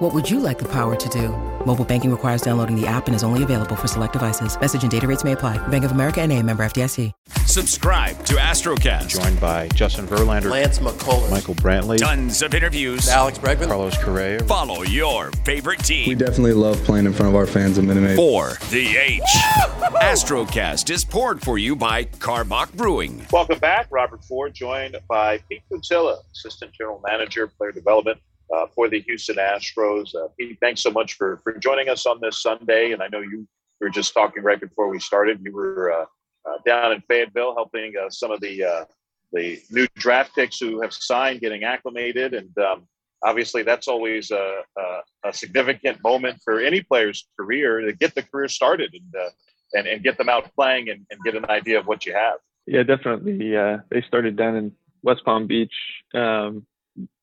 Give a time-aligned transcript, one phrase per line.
[0.00, 1.28] What would you like the power to do?
[1.66, 4.58] Mobile banking requires downloading the app and is only available for select devices.
[4.58, 5.58] Message and data rates may apply.
[5.68, 7.12] Bank of America and a member FDIC.
[7.44, 9.08] Subscribe to Astrocast.
[9.08, 13.10] Joined by Justin Verlander, Lance McCullers, Michael Brantley, Tons of interviews.
[13.10, 14.42] Alex Bregman, Carlos Correa.
[14.44, 16.08] Follow your favorite team.
[16.08, 18.16] We definitely love playing in front of our fans at Minute Maid.
[18.16, 19.20] For the H.
[20.00, 23.26] Astrocast is poured for you by Karbach Brewing.
[23.30, 23.88] Welcome back.
[23.90, 28.18] Robert Ford, joined by Pete Putila, Assistant General Manager, Player Development
[28.54, 30.14] uh, for the Houston Astros.
[30.14, 32.92] Uh, Pete, thanks so much for, for joining us on this Sunday.
[32.92, 33.46] And I know you
[33.80, 35.40] were just talking right before we started.
[35.44, 36.06] You were uh,
[36.48, 38.86] uh down in Fayetteville helping uh, some of the
[39.32, 42.34] the new draft picks who have signed getting acclimated.
[42.34, 42.88] And um,
[43.22, 48.24] obviously, that's always a, a, a, significant moment for any player's career to get the
[48.24, 49.30] career started and
[49.72, 52.38] and, and get them out playing and, and get an idea of what you have.
[52.66, 53.56] Yeah, definitely.
[53.56, 54.72] Uh, they started down in
[55.02, 55.74] West Palm Beach.
[56.14, 56.66] Um,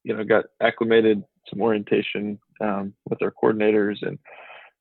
[0.07, 4.17] you know, got acclimated, some orientation um, with our coordinators, and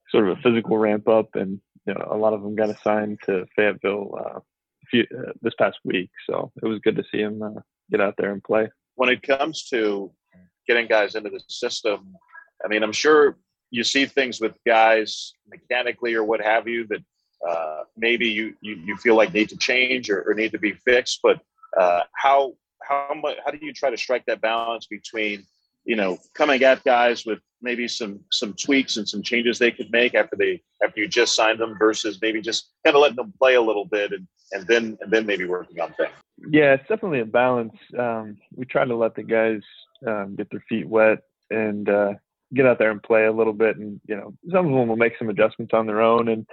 [0.08, 1.34] sort of a physical ramp up.
[1.34, 4.38] And you know, a lot of them got assigned to Fayetteville uh,
[4.88, 7.60] few, uh, this past week, so it was good to see them uh,
[7.90, 8.68] get out there and play.
[8.94, 10.12] When it comes to
[10.68, 12.14] getting guys into the system,
[12.64, 13.36] I mean, I'm sure
[13.70, 17.02] you see things with guys mechanically or what have you that
[17.46, 20.72] uh, maybe you, you, you feel like need to change or, or need to be
[20.72, 21.18] fixed.
[21.20, 21.40] But
[21.76, 22.54] uh, how
[22.88, 25.44] how much how do you try to strike that balance between
[25.84, 29.90] you know coming at guys with maybe some some tweaks and some changes they could
[29.90, 33.32] make after they after you just signed them versus maybe just kind of letting them
[33.38, 36.12] play a little bit and and then and then maybe working on things.
[36.50, 37.76] Yeah, it's definitely a balance.
[37.98, 39.62] Um, we try to let the guys
[40.06, 42.12] um, get their feet wet and uh,
[42.54, 44.96] get out there and play a little bit, and you know some of them will
[44.96, 46.46] make some adjustments on their own, and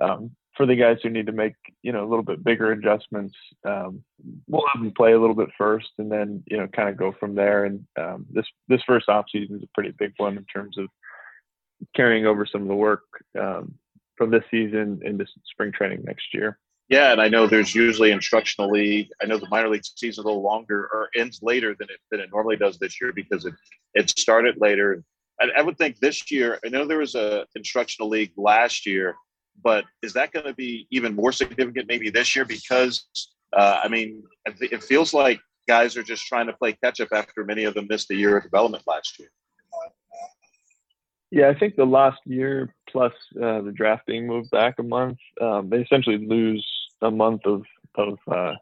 [0.00, 3.34] um, for the guys who need to make you know a little bit bigger adjustments,
[3.64, 4.02] um,
[4.48, 7.12] we'll have them play a little bit first, and then you know kind of go
[7.18, 7.64] from there.
[7.64, 10.88] And um, this this first off season is a pretty big one in terms of
[11.94, 13.04] carrying over some of the work
[13.40, 13.74] um,
[14.16, 16.58] from this season into spring training next year.
[16.88, 19.08] Yeah, and I know there's usually instructional league.
[19.22, 22.20] I know the minor league season a little longer or ends later than it than
[22.20, 23.54] it normally does this year because it
[23.94, 25.04] it started later.
[25.40, 26.58] I, I would think this year.
[26.64, 29.14] I know there was a instructional league last year
[29.62, 32.44] but is that going to be even more significant maybe this year?
[32.44, 33.06] Because
[33.52, 37.44] uh, I mean, it feels like guys are just trying to play catch up after
[37.44, 39.28] many of them missed a year of development last year.
[41.30, 45.18] Yeah, I think the last year plus uh, the draft being moved back a month,
[45.40, 46.66] um, they essentially lose
[47.02, 47.62] a month of
[47.96, 48.54] of uh,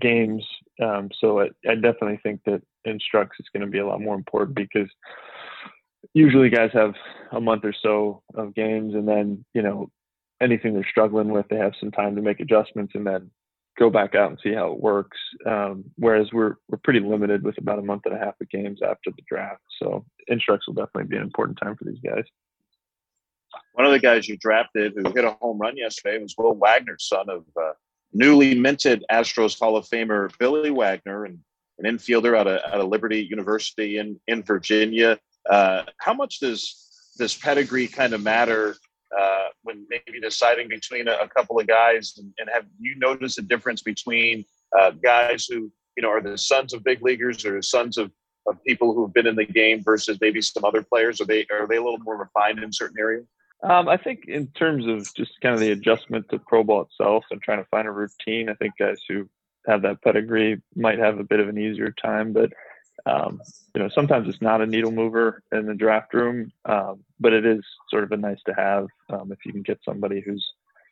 [0.00, 0.44] games.
[0.82, 4.14] Um, so I, I, definitely think that instructs is going to be a lot more
[4.14, 4.88] important because
[6.14, 6.94] usually guys have
[7.32, 9.90] a month or so of games, and then you know
[10.40, 13.30] anything they're struggling with, they have some time to make adjustments and then
[13.78, 15.16] go back out and see how it works.
[15.46, 18.80] Um, whereas we're we're pretty limited with about a month and a half of games
[18.82, 19.62] after the draft.
[19.80, 22.24] So instructs will definitely be an important time for these guys.
[23.72, 26.96] One of the guys you drafted who hit a home run yesterday was Will Wagner,
[26.98, 27.72] son of uh,
[28.12, 31.38] newly minted Astros Hall of Famer Billy Wagner, and
[31.78, 35.18] an infielder out of, out of Liberty University in in Virginia.
[35.48, 38.76] Uh, how much does this pedigree kind of matter
[39.18, 43.38] uh, when maybe deciding between a, a couple of guys and, and, have you noticed
[43.38, 44.44] a difference between
[44.78, 48.10] uh, guys who you know are the sons of big leaguers or the sons of,
[48.46, 51.66] of people who've been in the game versus maybe some other players are they are
[51.66, 53.26] they a little more refined in certain areas
[53.62, 57.24] um, I think in terms of just kind of the adjustment to pro ball itself
[57.30, 59.28] and trying to find a routine, I think guys who
[59.66, 62.32] have that pedigree might have a bit of an easier time.
[62.32, 62.52] But
[63.06, 63.40] um,
[63.74, 67.46] you know, sometimes it's not a needle mover in the draft room, um, but it
[67.46, 67.60] is
[67.90, 70.46] sort of a nice to have um, if you can get somebody who's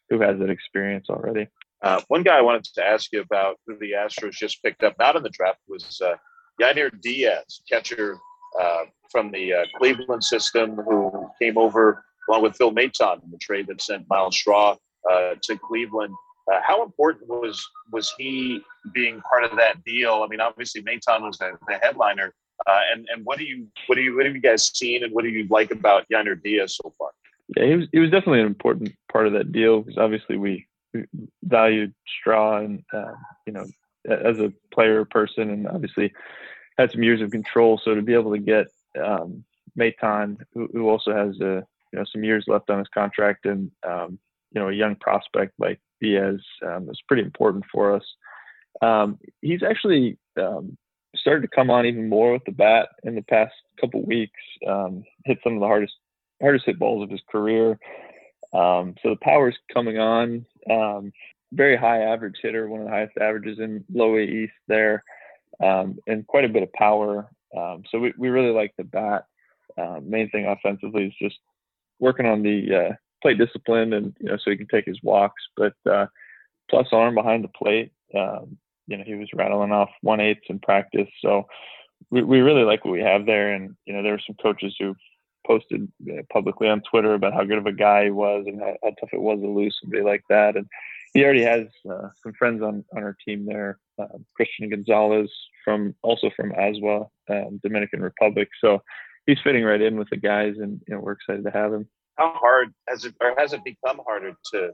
[0.09, 1.49] who has that experience already.
[1.83, 4.95] Uh, one guy I wanted to ask you about who the Astros just picked up,
[4.99, 6.15] not in the draft, was uh,
[6.61, 8.17] Yainer Diaz, catcher
[8.61, 13.39] uh, from the uh, Cleveland system, who came over along with Phil Maton in the
[13.39, 14.77] trade that sent Myles Straw
[15.11, 16.15] uh, to Cleveland.
[16.53, 18.61] Uh, how important was was he
[18.95, 20.23] being part of that deal?
[20.25, 22.33] I mean, obviously Maton was the, the headliner,
[22.67, 25.13] uh, and and what do you what do you what have you guys seen, and
[25.13, 27.11] what do you like about Yainer Diaz so far?
[27.57, 30.67] Yeah, he was he was definitely an important part of that deal because obviously we,
[30.95, 31.05] we
[31.43, 33.15] valued Straw and uh,
[33.47, 33.67] you know
[34.09, 36.13] as a player person, and obviously
[36.79, 37.81] had some years of control.
[37.83, 38.67] So to be able to get
[39.03, 39.45] um,
[39.79, 41.61] Maton, who, who also has a uh,
[41.93, 44.19] you know some years left on his contract, and um,
[44.53, 48.05] you know a young prospect like Diaz um, is pretty important for us.
[48.83, 50.77] Um, he's actually um,
[51.15, 54.41] started to come on even more with the bat in the past couple weeks.
[54.67, 55.95] Um, hit some of the hardest
[56.41, 57.79] hardest hit balls of his career.
[58.53, 60.45] Um, so the power's coming on.
[60.71, 61.13] Um,
[61.53, 65.03] very high average hitter, one of the highest averages in low A East there,
[65.61, 67.31] and quite a bit of power.
[67.55, 69.27] So we, we really like the bat.
[69.79, 71.39] Uh, main thing offensively is just
[71.99, 72.93] working on the uh,
[73.27, 76.07] plate discipline and you know so he can take his walks, but uh,
[76.71, 77.91] plus arm behind the plate.
[78.15, 78.57] Um,
[78.87, 81.47] you know he was rattling off one eighths in practice, so
[82.11, 83.53] we, we really like what we have there.
[83.53, 84.95] And you know there were some coaches who
[85.45, 85.91] posted
[86.33, 89.11] publicly on Twitter about how good of a guy he was and how, how tough
[89.13, 90.57] it was to lose somebody like that.
[90.57, 90.67] And
[91.15, 93.79] he already has uh, some friends on, on our team there.
[93.99, 95.31] Uh, Christian Gonzalez
[95.65, 98.49] from also from Azua, um, Dominican Republic.
[98.61, 98.83] So
[99.27, 101.89] he's fitting right in with the guys, and you know we're excited to have him.
[102.17, 104.71] How hard has it, or has it become harder to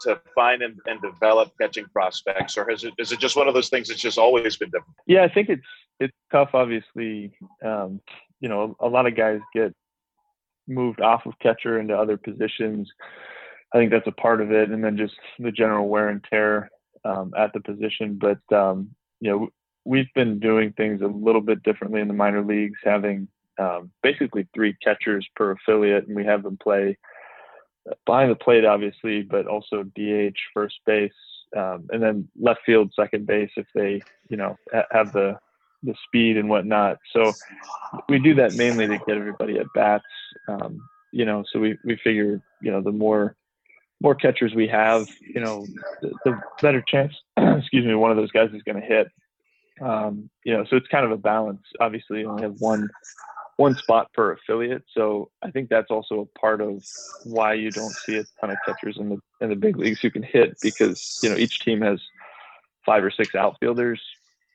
[0.00, 3.54] to find and, and develop catching prospects, or has it is it just one of
[3.54, 4.96] those things that's just always been difficult?
[5.06, 5.66] Yeah, I think it's
[6.00, 6.50] it's tough.
[6.54, 8.00] Obviously, um,
[8.40, 9.72] you know, a lot of guys get
[10.66, 12.90] moved off of catcher into other positions.
[13.74, 16.70] I think that's a part of it, and then just the general wear and tear
[17.04, 18.18] um, at the position.
[18.20, 19.48] But um, you know,
[19.84, 24.46] we've been doing things a little bit differently in the minor leagues, having um, basically
[24.54, 26.96] three catchers per affiliate, and we have them play
[28.06, 31.12] behind the plate, obviously, but also DH, first base,
[31.56, 35.38] um, and then left field, second base if they, you know, ha- have the
[35.82, 36.96] the speed and whatnot.
[37.12, 37.34] So
[38.08, 40.04] we do that mainly to get everybody at bats.
[40.48, 40.80] Um,
[41.12, 43.36] you know, so we, we figure, you know, the more
[44.00, 45.66] more catchers we have, you know,
[46.02, 49.08] the, the better chance, excuse me, one of those guys is going to hit.
[49.80, 51.62] Um, you know, so it's kind of a balance.
[51.80, 52.88] Obviously, you only have one
[53.56, 56.82] one spot per affiliate, so I think that's also a part of
[57.24, 60.10] why you don't see a ton of catchers in the in the big leagues who
[60.10, 62.00] can hit because you know each team has
[62.84, 64.00] five or six outfielders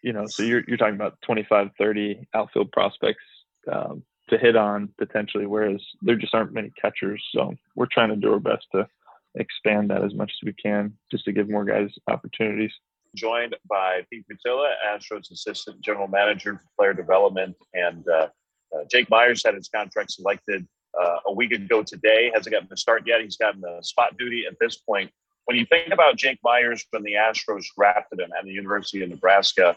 [0.02, 3.24] you know, so you're you're talking about 25, 30 outfield prospects
[3.72, 7.24] um, to hit on potentially, whereas there just aren't many catchers.
[7.34, 8.88] So we're trying to do our best to
[9.36, 12.72] expand that as much as we can, just to give more guys opportunities.
[13.16, 18.28] Joined by Pete Putila, Astros Assistant General Manager for Player Development, and uh,
[18.76, 20.68] uh, Jake Meyers had his contract selected
[21.00, 22.32] uh, a week ago today.
[22.34, 23.22] Hasn't gotten the start yet.
[23.22, 25.12] He's gotten the spot duty at this point.
[25.46, 29.10] When you think about Jake Meyers when the Astros drafted him at the University of
[29.10, 29.76] Nebraska,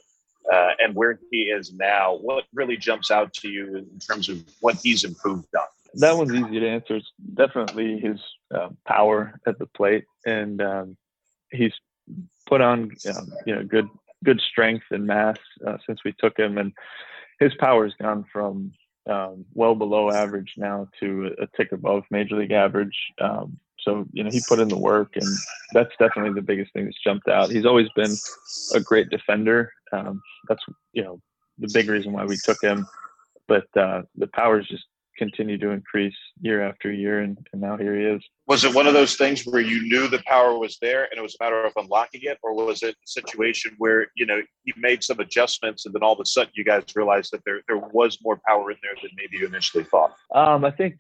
[0.53, 4.43] uh, and where he is now, what really jumps out to you in terms of
[4.61, 5.67] what he's improved on?
[5.95, 6.97] That one's easy to answer.
[6.97, 8.19] It's definitely his
[8.55, 10.97] uh, power at the plate, and um,
[11.51, 11.73] he's
[12.47, 13.89] put on um, you know good
[14.25, 15.37] good strength and mass
[15.67, 16.73] uh, since we took him, and
[17.41, 18.73] his power has gone from
[19.09, 22.97] um, well below average now to a tick above major league average.
[23.21, 25.27] Um, so, you know, he put in the work, and
[25.73, 27.51] that's definitely the biggest thing that's jumped out.
[27.51, 28.15] He's always been
[28.75, 29.73] a great defender.
[29.93, 30.63] Um, that's,
[30.93, 31.21] you know,
[31.59, 32.87] the big reason why we took him.
[33.49, 34.85] But uh, the powers just
[35.17, 38.23] continue to increase year after year, and, and now here he is.
[38.47, 41.23] Was it one of those things where you knew the power was there and it
[41.23, 44.73] was a matter of unlocking it, or was it a situation where, you know, you
[44.77, 47.79] made some adjustments and then all of a sudden you guys realized that there, there
[47.79, 50.15] was more power in there than maybe you initially thought?
[50.35, 50.97] Um, I think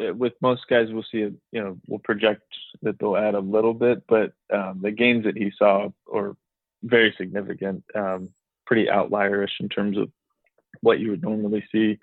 [0.00, 2.42] uh, with most guys, we'll see, you know, we'll project
[2.82, 6.36] that they'll add a little bit, but um, the gains that he saw are
[6.82, 8.30] very significant, um,
[8.66, 10.10] pretty outlierish in terms of
[10.80, 11.98] what you would normally see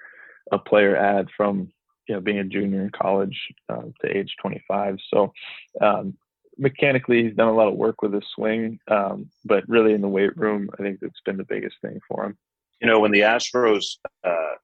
[0.52, 1.72] a player add from,
[2.08, 4.98] you know, being a junior in college uh, to age 25.
[5.14, 5.34] So
[5.82, 6.16] um,
[6.58, 10.08] mechanically, he's done a lot of work with his swing, um, but really in the
[10.08, 12.38] weight room, I think that's been the biggest thing for him.
[12.82, 14.56] You know, when the Astros uh,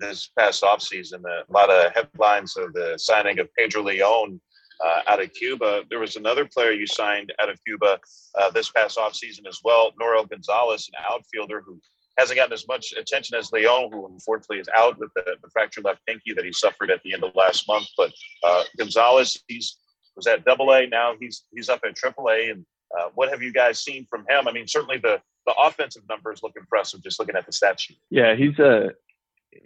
[0.00, 4.40] this past offseason, a lot of headlines of the signing of Pedro Leon
[4.84, 5.82] uh, out of Cuba.
[5.90, 7.98] There was another player you signed out of Cuba
[8.38, 11.80] uh, this past offseason as well, Norel Gonzalez, an outfielder who
[12.18, 15.84] hasn't gotten as much attention as Leon, who unfortunately is out with the, the fractured
[15.84, 17.86] left pinky that he suffered at the end of last month.
[17.96, 19.78] But uh, Gonzalez, he's
[20.18, 20.86] was at Double A.
[20.86, 22.50] Now he's he's up at Triple A.
[22.50, 22.66] And
[22.98, 24.46] uh, what have you guys seen from him?
[24.46, 27.98] I mean, certainly the the offensive numbers look impressive just looking at the stat sheet.
[28.10, 28.90] Yeah, he's a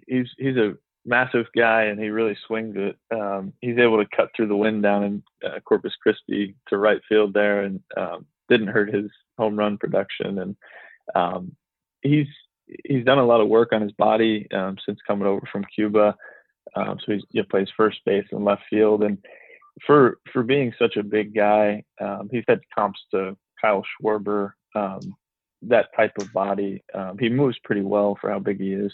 [0.07, 2.97] he's he's a massive guy and he really swings it.
[3.13, 7.01] Um, he's able to cut through the wind down in uh, Corpus Christi to right
[7.09, 10.39] field there and um, didn't hurt his home run production.
[10.39, 10.57] And
[11.17, 11.57] um,
[12.03, 12.27] he's
[12.85, 16.17] he's done a lot of work on his body um, since coming over from Cuba.
[16.75, 19.03] Um, so he plays first base and left field.
[19.03, 19.19] And
[19.87, 24.53] for for being such a big guy, um, he's had comps to Kyle Schwarber.
[25.65, 26.83] that type of body,
[27.21, 28.93] he moves pretty well for how big he is.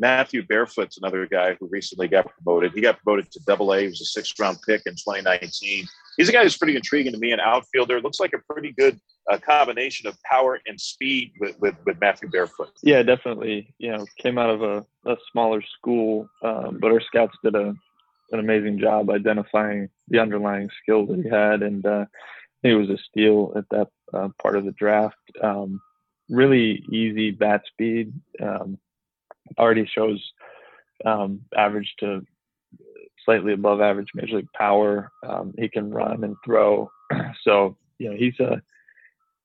[0.00, 2.72] Matthew Barefoot's another guy who recently got promoted.
[2.72, 3.82] He got promoted to Double A.
[3.82, 5.86] He was a sixth round pick in 2019.
[6.20, 7.32] He's a guy who's pretty intriguing to me.
[7.32, 9.00] An outfielder looks like a pretty good
[9.30, 12.72] uh, combination of power and speed with, with, with Matthew Barefoot.
[12.82, 13.74] Yeah, definitely.
[13.78, 17.74] You know, came out of a, a smaller school, um, but our scouts did a
[18.32, 22.04] an amazing job identifying the underlying skill that he had, and uh,
[22.62, 25.16] it was a steal at that uh, part of the draft.
[25.42, 25.80] Um,
[26.28, 28.12] really easy bat speed.
[28.40, 28.78] Um,
[29.58, 30.32] already shows
[31.04, 32.24] um, average to
[33.24, 35.10] slightly above average major league power.
[35.26, 36.90] Um, he can run and throw.
[37.42, 38.60] so you know he's a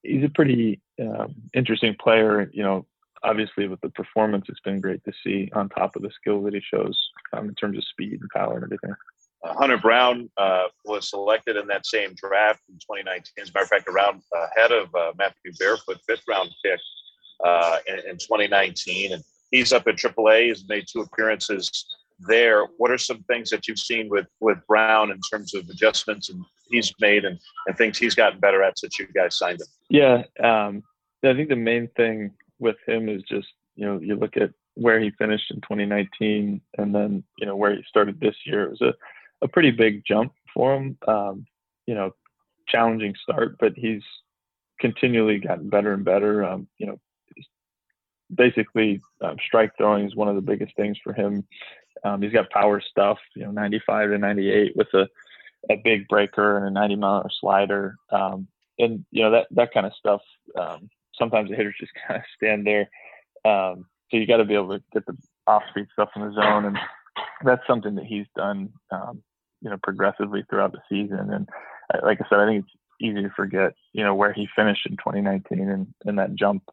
[0.04, 2.50] he's a pretty um, interesting player.
[2.54, 2.86] You know,
[3.24, 6.54] obviously with the performance, it's been great to see on top of the skill that
[6.54, 6.98] he shows
[7.34, 8.96] um, in terms of speed and power and everything.
[9.44, 13.24] Uh, Hunter Brown uh, was selected in that same draft in 2019.
[13.40, 16.80] As a matter of fact, around ahead of uh, Matthew Barefoot, fifth round pick
[17.44, 20.48] uh, in, in 2019, and he's up at AAA.
[20.48, 21.70] He's made two appearances
[22.20, 22.66] there.
[22.78, 26.44] What are some things that you've seen with with Brown in terms of adjustments and
[26.70, 29.68] he's made and, and things he's gotten better at since you guys signed him?
[29.90, 30.84] Yeah, um,
[31.24, 35.00] I think the main thing with him is just you know you look at where
[35.00, 38.66] he finished in 2019 and then you know where he started this year.
[38.66, 38.94] It was a
[39.42, 40.98] a pretty big jump for him.
[41.08, 41.46] Um,
[41.86, 42.12] you know,
[42.68, 44.02] challenging start, but he's
[44.80, 46.44] continually gotten better and better.
[46.44, 47.00] Um, you know,
[48.34, 51.46] basically um, strike throwing is one of the biggest things for him.
[52.06, 55.08] Um, he's got power stuff, you know, 95 to 98 with a,
[55.72, 57.96] a big breaker and a 90 mile hour slider.
[58.12, 58.48] Um,
[58.78, 60.22] and, you know, that, that kind of stuff.
[60.56, 62.90] Um, sometimes the hitters just kind of stand there.
[63.44, 66.34] Um, so you got to be able to get the off speed stuff in the
[66.34, 66.66] zone.
[66.66, 66.78] And
[67.44, 69.24] that's something that he's done, um,
[69.62, 71.34] you know, progressively throughout the season.
[71.34, 71.50] And
[71.92, 74.86] uh, like I said, I think it's easy to forget, you know, where he finished
[74.86, 76.64] in 2019 and, and that jump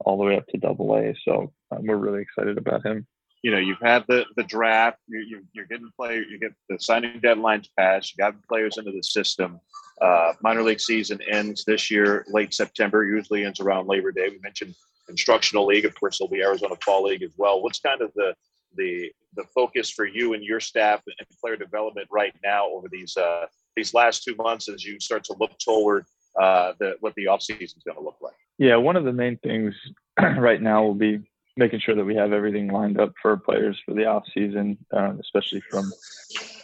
[0.00, 1.14] all the way up to double A.
[1.24, 3.06] So um, we're really excited about him
[3.44, 7.20] you know, you've had the the draft, you're, you're getting players, you get the signing
[7.20, 9.60] deadlines passed, you got players into the system.
[10.00, 14.30] Uh, minor league season ends this year, late September, usually ends around Labor Day.
[14.30, 14.74] We mentioned
[15.10, 17.62] instructional league, of course, there'll be Arizona Fall League as well.
[17.62, 18.34] What's kind of the
[18.76, 23.14] the the focus for you and your staff and player development right now over these
[23.18, 23.44] uh,
[23.76, 26.06] these last two months as you start to look toward
[26.40, 28.32] uh, the, what the offseason is going to look like?
[28.56, 29.74] Yeah, one of the main things
[30.18, 31.20] right now will be
[31.56, 35.20] making sure that we have everything lined up for players for the off season, um,
[35.20, 35.92] especially from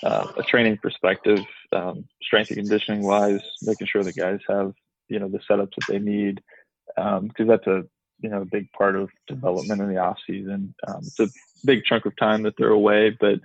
[0.02, 1.40] uh, a training perspective,
[1.72, 4.72] um, strength and conditioning wise, making sure the guys have
[5.08, 6.40] you know the setups that they need
[6.96, 7.84] because um, that's a
[8.20, 10.74] you know a big part of development in the off season.
[10.86, 11.32] Um, it's a
[11.64, 13.40] big chunk of time that they're away, but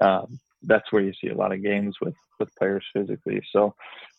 [0.00, 3.42] um, that's where you see a lot of games with with players physically.
[3.50, 3.74] So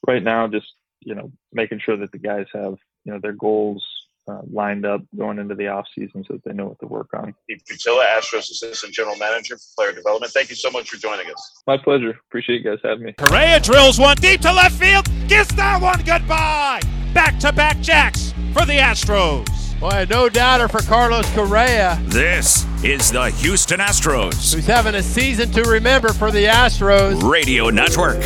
[0.06, 3.86] right now, just you know making sure that the guys have you know their goals
[4.28, 7.10] uh, lined up going into the off season so that they know what to work
[7.14, 7.34] on.
[7.44, 10.32] Steve Putila, Astros Assistant General Manager for Player Development.
[10.32, 11.62] Thank you so much for joining us.
[11.66, 12.20] My pleasure.
[12.28, 13.14] Appreciate you guys having me.
[13.18, 15.08] Correa drills one deep to left field.
[15.28, 16.82] Gets that one goodbye.
[17.14, 19.48] Back to back jacks for the Astros.
[19.80, 22.02] Boy, no doubter for Carlos Correa.
[22.06, 24.54] This is the Houston Astros.
[24.54, 27.22] Who's having a season to remember for the Astros.
[27.24, 28.18] Radio Network.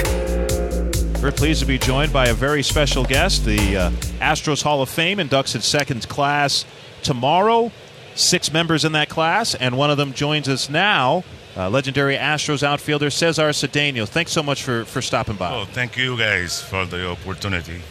[1.21, 3.45] We're pleased to be joined by a very special guest.
[3.45, 6.65] The uh, Astros Hall of Fame inducts its second class
[7.03, 7.71] tomorrow.
[8.15, 11.23] Six members in that class, and one of them joins us now.
[11.55, 14.07] Uh, legendary Astros outfielder Cesar Cedeno.
[14.07, 15.53] Thanks so much for, for stopping by.
[15.53, 17.81] Oh, thank you guys for the opportunity.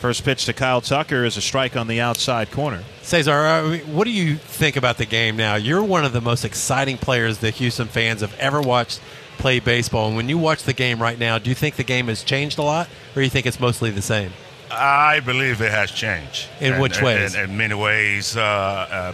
[0.00, 2.82] First pitch to Kyle Tucker is a strike on the outside corner.
[3.02, 5.54] Cesar, uh, what do you think about the game now?
[5.54, 9.00] You're one of the most exciting players that Houston fans have ever watched
[9.38, 10.08] play baseball.
[10.08, 12.58] And when you watch the game right now, do you think the game has changed
[12.58, 14.32] a lot, or do you think it's mostly the same?
[14.70, 16.48] I believe it has changed.
[16.60, 17.34] In and, which ways?
[17.34, 18.36] In, in many ways.
[18.36, 19.12] Uh, uh,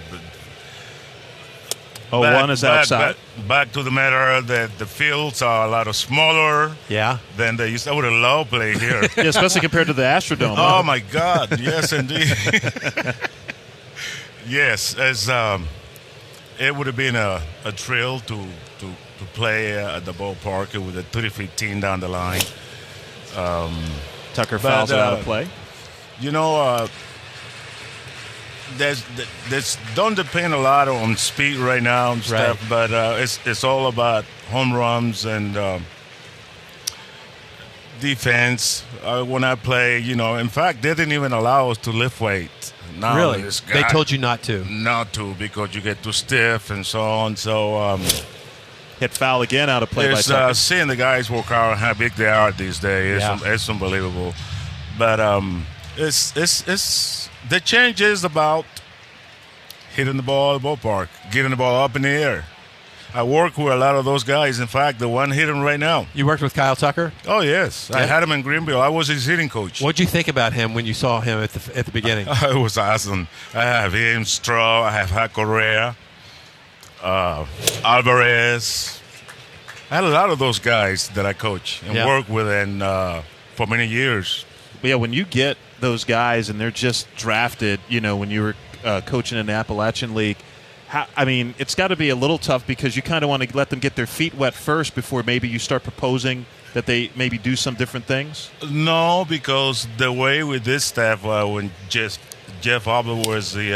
[2.13, 3.17] oh, back, one is outside.
[3.37, 6.77] Back, back, to the matter that the fields are a lot smaller.
[6.89, 7.19] Yeah.
[7.37, 7.85] Than they used.
[7.85, 9.03] To, I would have loved play here.
[9.17, 10.55] yeah, especially compared to the Astrodome.
[10.57, 11.59] oh my God!
[11.59, 12.33] Yes, indeed.
[14.47, 15.67] yes, as um,
[16.61, 18.47] it would have been a, a thrill to
[19.19, 22.43] to play uh, at the ballpark with a 30-15 down the line.
[23.37, 23.75] Um,
[24.35, 25.49] Tucker fouls but, uh, out of play.
[26.21, 26.89] You know, uh,
[28.77, 29.05] there's
[29.49, 32.71] there's don't depend a lot on speed right now and stuff, right.
[32.71, 35.79] but uh, it's it's all about home runs and uh,
[38.01, 38.85] defense.
[39.03, 42.21] Uh, when I play, you know, in fact, they didn't even allow us to lift
[42.21, 42.73] weight.
[42.99, 44.65] Now really, they told you not to.
[44.65, 47.37] Not to because you get too stiff and so on.
[47.37, 47.77] So.
[47.77, 48.03] Um,
[49.01, 50.51] hit foul again out of play it's, by Tucker.
[50.51, 53.35] Uh, seeing the guys work out how big they are these days, yeah.
[53.35, 54.35] it's, it's unbelievable.
[54.99, 58.65] But um, it's it's it's the change is about
[59.95, 62.45] hitting the ball at the ballpark, getting the ball up in the air.
[63.15, 64.61] I work with a lot of those guys.
[64.61, 66.07] In fact, the one hitting right now.
[66.15, 67.13] You worked with Kyle Tucker.
[67.27, 68.81] Oh yes, I had him in Greenville.
[68.81, 69.81] I was his hitting coach.
[69.81, 72.27] What'd you think about him when you saw him at the at the beginning?
[72.31, 73.29] it was awesome.
[73.55, 74.83] I have him, Straw.
[74.83, 75.97] I have Hat Correa,
[77.03, 77.47] uh,
[77.85, 79.01] Alvarez.
[79.91, 82.07] I had a lot of those guys that I coach and Yeah.
[82.07, 83.23] work with, and uh,
[83.55, 84.45] for many years.
[84.81, 88.43] But yeah, when you get those guys and they're just drafted, you know, when you
[88.43, 90.37] were uh, coaching in the Appalachian League,
[90.89, 93.43] how, I mean, it's got to be a little tough because you kind of want
[93.43, 97.11] to let them get their feet wet first before maybe you start proposing that they
[97.17, 98.51] maybe do some different things.
[98.71, 102.19] No, because the way with this staff, uh, when Jeff
[102.61, 103.75] Jeff Hobler was the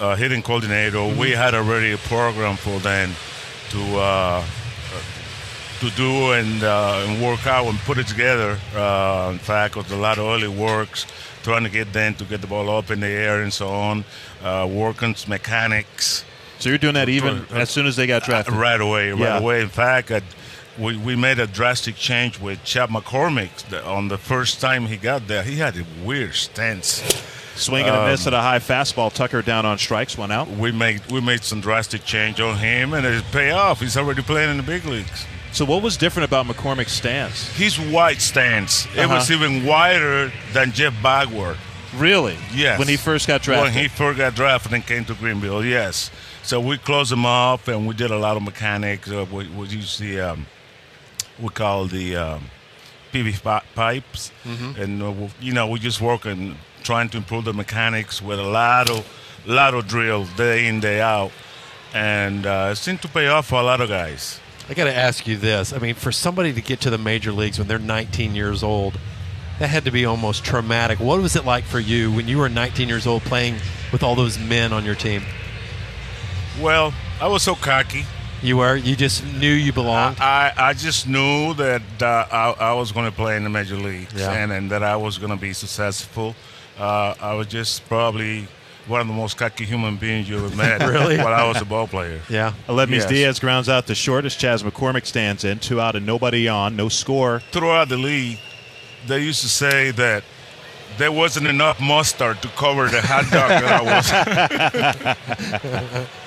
[0.00, 3.10] uh, uh, hitting coordinator, we had already a program for them
[3.70, 4.44] to uh,
[5.80, 8.58] to do and, uh, and work out and put it together.
[8.74, 11.06] Uh, in fact, it was a lot of early works,
[11.44, 14.04] trying to get them to get the ball up in the air and so on,
[14.42, 16.24] uh, working mechanics.
[16.58, 18.54] So you're doing that even as soon as they got drafted?
[18.54, 19.38] Uh, right away, right Yeah.
[19.38, 19.60] away.
[19.60, 20.20] In fact, uh,
[20.76, 24.96] we, we made a drastic change with Chas McCormick The- on the first time he
[24.96, 25.44] got there.
[25.44, 27.02] He had a weird stance.
[27.58, 29.12] Swing and a Um, miss at a high fastball.
[29.12, 30.48] Tucker down on strikes, one out.
[30.48, 33.80] We made we made some drastic change on him, and it paid off.
[33.80, 35.26] He's already playing in the big leagues.
[35.52, 37.48] So what was different about McCormick's stance?
[37.56, 38.86] His wide stance.
[38.94, 39.14] It Uh-huh.
[39.16, 41.56] was even wider than Jeff Bagwell.
[41.96, 42.36] Really?
[42.54, 42.78] Yes.
[42.78, 43.72] When he first got drafted?
[43.74, 46.10] When he first got drafted and came to Greenville, yes.
[46.42, 49.10] So we closed him off, and we did a lot of mechanics.
[49.10, 50.46] Uh, we, we used the um,
[51.40, 52.50] we call the um,
[53.12, 54.78] PV pi- pipes, Mhm.
[54.78, 56.56] and uh, you know we just working
[56.88, 59.06] trying to improve the mechanics with a lot of
[59.44, 61.30] lot of drill day in day out,
[61.92, 64.40] and uh, it seemed to pay off for a lot of guys.
[64.70, 65.74] I got to ask you this.
[65.74, 68.98] I mean, for somebody to get to the major leagues when they're 19 years old,
[69.58, 70.98] that had to be almost traumatic.
[70.98, 73.56] What was it like for you when you were 19 years old playing
[73.92, 75.22] with all those men on your team?
[76.58, 78.06] Well, I was so cocky.
[78.42, 78.76] You were.
[78.76, 80.20] You just knew you belonged.
[80.20, 83.76] I, I just knew that uh, I, I was going to play in the major
[83.76, 84.32] leagues Yeah.
[84.32, 86.34] and, and that I was going to be successful.
[86.78, 88.46] Uh, I was just probably
[88.86, 91.18] one of the most cocky human beings you ever met Really?
[91.18, 92.20] while I was a ball player.
[92.30, 92.54] Yeah.
[92.68, 93.06] Aledmys Yes.
[93.06, 94.38] Diaz grounds out the shortest.
[94.40, 95.58] Chas McCormick stands in.
[95.58, 96.76] Two out and nobody on.
[96.76, 97.40] No score.
[97.52, 98.38] Throughout the league,
[99.06, 100.24] they used to say that
[100.96, 105.14] there wasn't enough mustard to cover the hot dog that
[105.84, 106.08] I was.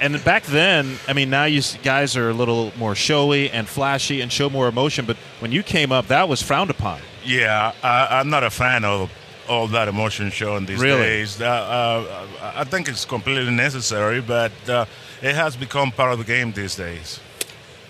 [0.00, 4.20] And back then, I mean, now you guys are a little more showy and flashy
[4.20, 5.06] and show more emotion.
[5.06, 7.00] But when you came up, that was frowned upon.
[7.24, 9.10] Yeah, I, I'm not a fan of
[9.48, 11.00] all that emotion showing these Really?
[11.02, 11.40] days.
[11.40, 14.86] Uh, uh, I think it's completely necessary, but uh,
[15.22, 17.20] it has become part of the game these days.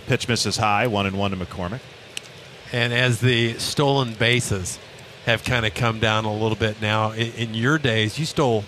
[0.06, 1.80] Pitch misses high, one and one to McCormick.
[2.72, 4.78] And as the stolen bases
[5.26, 8.64] have kind of come down a little bit now, in, in your days, you stole,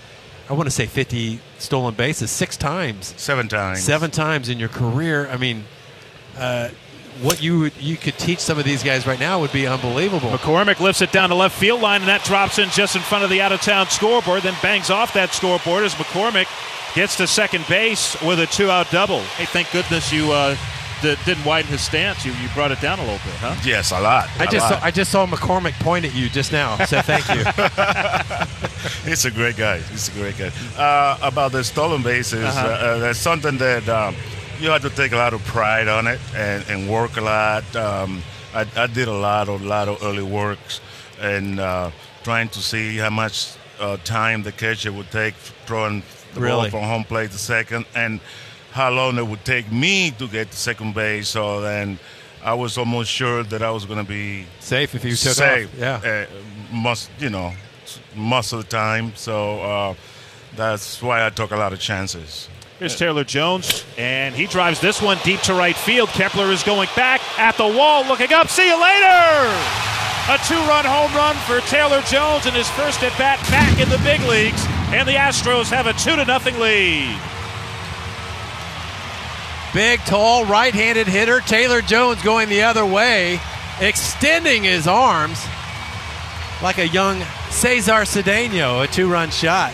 [0.49, 3.14] I want to say 50 stolen bases six times.
[3.16, 3.83] Seven times.
[3.83, 5.29] Seven times in your career.
[5.29, 5.64] I mean,
[6.38, 6.68] uh,
[7.22, 10.31] what you would, you could teach some of these guys right now would be unbelievable.
[10.31, 13.24] McCormick lifts it down the left field line, and that drops in just in front
[13.24, 16.46] of the out of town scoreboard, then bangs off that scoreboard as McCormick
[16.94, 19.20] gets to second base with a two out double.
[19.20, 20.57] Hey, thank goodness you uh,
[21.02, 22.24] d- didn't widen his stance.
[22.24, 23.55] You, you brought it down a little bit, huh?
[23.64, 24.29] Yes, a lot.
[24.38, 24.81] I a just saw.
[24.83, 26.76] I just saw McCormick point at you just now.
[26.87, 27.44] So thank you.
[29.05, 29.79] He's a great guy.
[29.81, 30.50] He's a great guy.
[30.76, 32.66] Uh, about the stolen bases, uh Uh-huh.
[32.68, 34.14] uh, that's something that um,
[34.61, 37.64] you have to take a lot of pride on it and, and work a lot.
[37.77, 38.23] Um,
[38.55, 40.81] I, I did a lot of lot of early works
[41.21, 41.90] and uh,
[42.25, 45.35] trying to see how much uh, time the catcher would take
[45.66, 46.03] throwing
[46.35, 46.71] the Really?
[46.71, 48.21] ball from home plate to second, and
[48.73, 51.29] how long it would take me to get to second base.
[51.29, 51.99] So then.
[52.45, 55.35] I was almost sure that I was going to be Safe if you took off.
[55.37, 55.71] safe.
[55.77, 56.27] Yeah.
[56.31, 57.53] uh, most you know,
[58.14, 59.16] most of the time.
[59.16, 59.95] So uh,
[60.55, 62.49] that's why I took a lot of chances.
[62.79, 66.11] Here's Taylor Jones, and he drives this one deep to right field.
[66.11, 68.49] Kepler is going back at the wall, looking up.
[68.49, 69.49] See you later!
[70.29, 73.89] A two run home run for Taylor Jones in his first at bat back in
[73.89, 74.62] the big leagues,
[74.93, 77.19] and the Astros have a 2 to nothing lead.
[79.73, 81.41] Big, tall, right handed hitter.
[81.41, 83.41] Taylor Jones going the other way,
[83.81, 85.43] extending his arms
[86.62, 89.73] like a young Cesar Cedeno, a two run shot.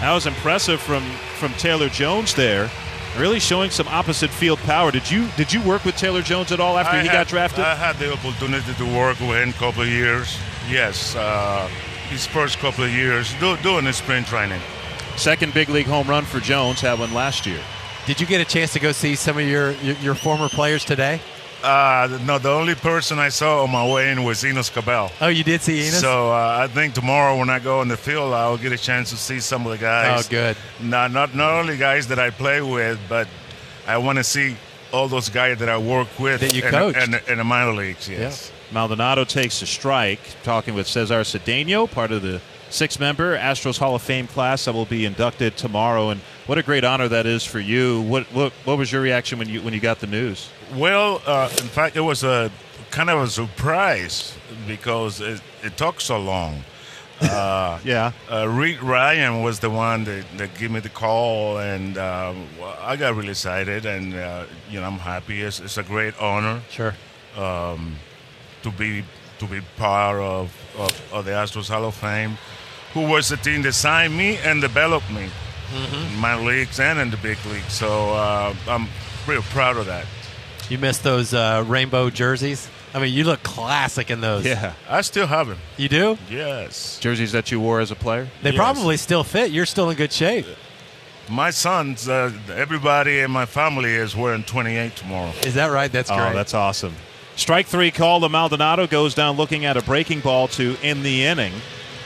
[0.00, 1.04] That was impressive from,
[1.42, 2.70] from Taylor Jones there.
[3.18, 4.92] Really showing some opposite field power.
[4.92, 7.26] Did you did you work with Taylor Jones at all after I he had- got
[7.26, 7.64] drafted?
[7.64, 10.38] I had the opportunity to work with him a couple of years.
[10.70, 11.68] Yes, uh,
[12.10, 14.60] his first couple of years do, doing the spring training.
[15.16, 16.80] Second big league home run for Jones.
[16.80, 17.60] Had one last year.
[18.06, 20.84] Did you get a chance to go see some of your your, your former players
[20.84, 21.20] today?
[21.62, 25.12] Uh, no, the only person I saw on my way in was Enos Cabell.
[25.20, 26.00] Oh, you did see Enos?
[26.00, 29.10] So uh, I think tomorrow when I go on the field, I'll get a chance
[29.10, 30.26] to see some of the guys.
[30.26, 30.56] Oh, good.
[30.80, 33.28] Not not not only guys that I play with, but
[33.86, 34.56] I want to see
[34.92, 36.98] all those guys that I work with That you in, coached.
[36.98, 38.08] in, in the minor leagues.
[38.08, 38.52] Yes.
[38.72, 40.20] Maldonado takes a strike.
[40.42, 42.40] Talking with Cesar Cedeno, part of the
[42.72, 46.10] six-member Astros Hall of Fame class that will be inducted tomorrow.
[46.10, 48.00] And what a great honor that is for you.
[48.02, 50.48] What what, what was your reaction when you when you got the news?
[50.74, 52.50] Well, uh, in fact, it was a
[52.90, 56.64] kind of a surprise because it, it took so long.
[57.22, 58.10] Uh, Yeah.
[58.32, 62.96] uh, Rick Ryan was the one that, that gave me the call, and well, I
[62.96, 65.40] got really excited, and uh, you know I'm happy.
[65.42, 66.94] It's, it's a great honor Sure.
[67.36, 67.94] um,
[68.64, 69.04] to be
[69.38, 72.36] to be part of, of, of the Astros Hall of Fame,
[72.94, 75.28] who was the team that signed me and developed me
[75.74, 77.72] in my leagues and in the big leagues.
[77.72, 78.88] So uh, I'm
[79.26, 80.06] real proud of that.
[80.68, 82.68] You missed those uh, rainbow jerseys.
[82.94, 84.44] I mean, you look classic in those.
[84.44, 84.74] Yeah.
[84.88, 85.58] I still have them.
[85.78, 86.18] You do?
[86.30, 86.98] Yes.
[87.00, 88.28] Jerseys that you wore as a player?
[88.42, 88.58] They Yes.
[88.58, 89.50] probably still fit.
[89.50, 90.46] You're still in good shape.
[91.28, 95.32] My sons, uh, everybody in my family is wearing 28 tomorrow.
[95.44, 95.90] Is that right?
[95.90, 96.34] That's oh, great.
[96.34, 96.94] that's awesome.
[97.36, 101.24] Strike three call to Maldonado goes down looking at a breaking ball to end the
[101.24, 101.54] inning.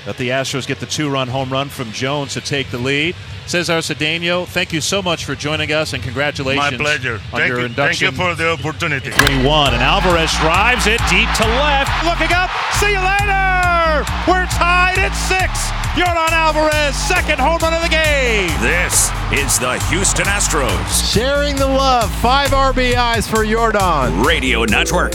[0.06, 3.14] That the Astros get the two-run home run from Jones to take the lead.
[3.46, 7.14] Cesar Cedeno, thank you so much for joining us and congratulations My pleasure.
[7.14, 8.14] on Thank your you, thank you induction.
[8.14, 9.10] for the opportunity.
[9.10, 11.90] 3-1, and Alvarez drives it deep to left.
[12.04, 14.06] Looking up, see you later!
[14.30, 15.70] We're tied at six.
[15.98, 18.48] Yordan Alvarez, second home run of the game.
[18.60, 22.10] This is the Houston Astros Sharing the love.
[22.16, 24.24] Five RBIs for Yordan.
[24.24, 25.14] Radio Network.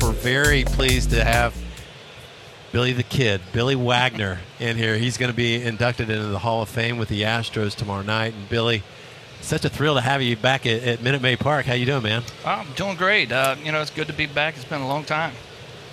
[0.00, 1.54] We're very pleased to have
[2.72, 4.96] Billy the Kid, Billy Wagner, in here.
[4.96, 8.32] He's going to be inducted into the Hall of Fame with the Astros tomorrow night.
[8.32, 8.82] And Billy,
[9.42, 11.66] such a thrill to have you back at, at Minute Maid Park.
[11.66, 12.22] How you doing, man?
[12.46, 13.30] I'm doing great.
[13.30, 14.56] Uh, you know, it's good to be back.
[14.56, 15.34] It's been a long time.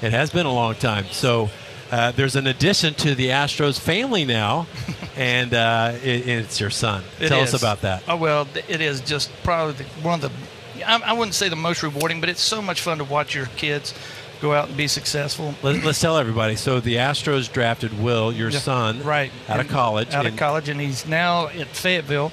[0.01, 1.05] It has been a long time.
[1.11, 1.49] So
[1.91, 4.65] uh, there's an addition to the Astros family now,
[5.17, 7.03] and uh, it, it's your son.
[7.19, 7.53] It Tell is.
[7.53, 8.03] us about that.
[8.07, 10.89] Oh well, it is just probably the, one of the.
[10.89, 13.47] I, I wouldn't say the most rewarding, but it's so much fun to watch your
[13.57, 13.93] kids
[14.41, 15.53] go out and be successful.
[15.61, 16.55] Let, us tell everybody.
[16.55, 20.13] So the Astros drafted Will, your Yeah, son, right out of college.
[20.13, 22.31] Out of college, and he's now at Fayetteville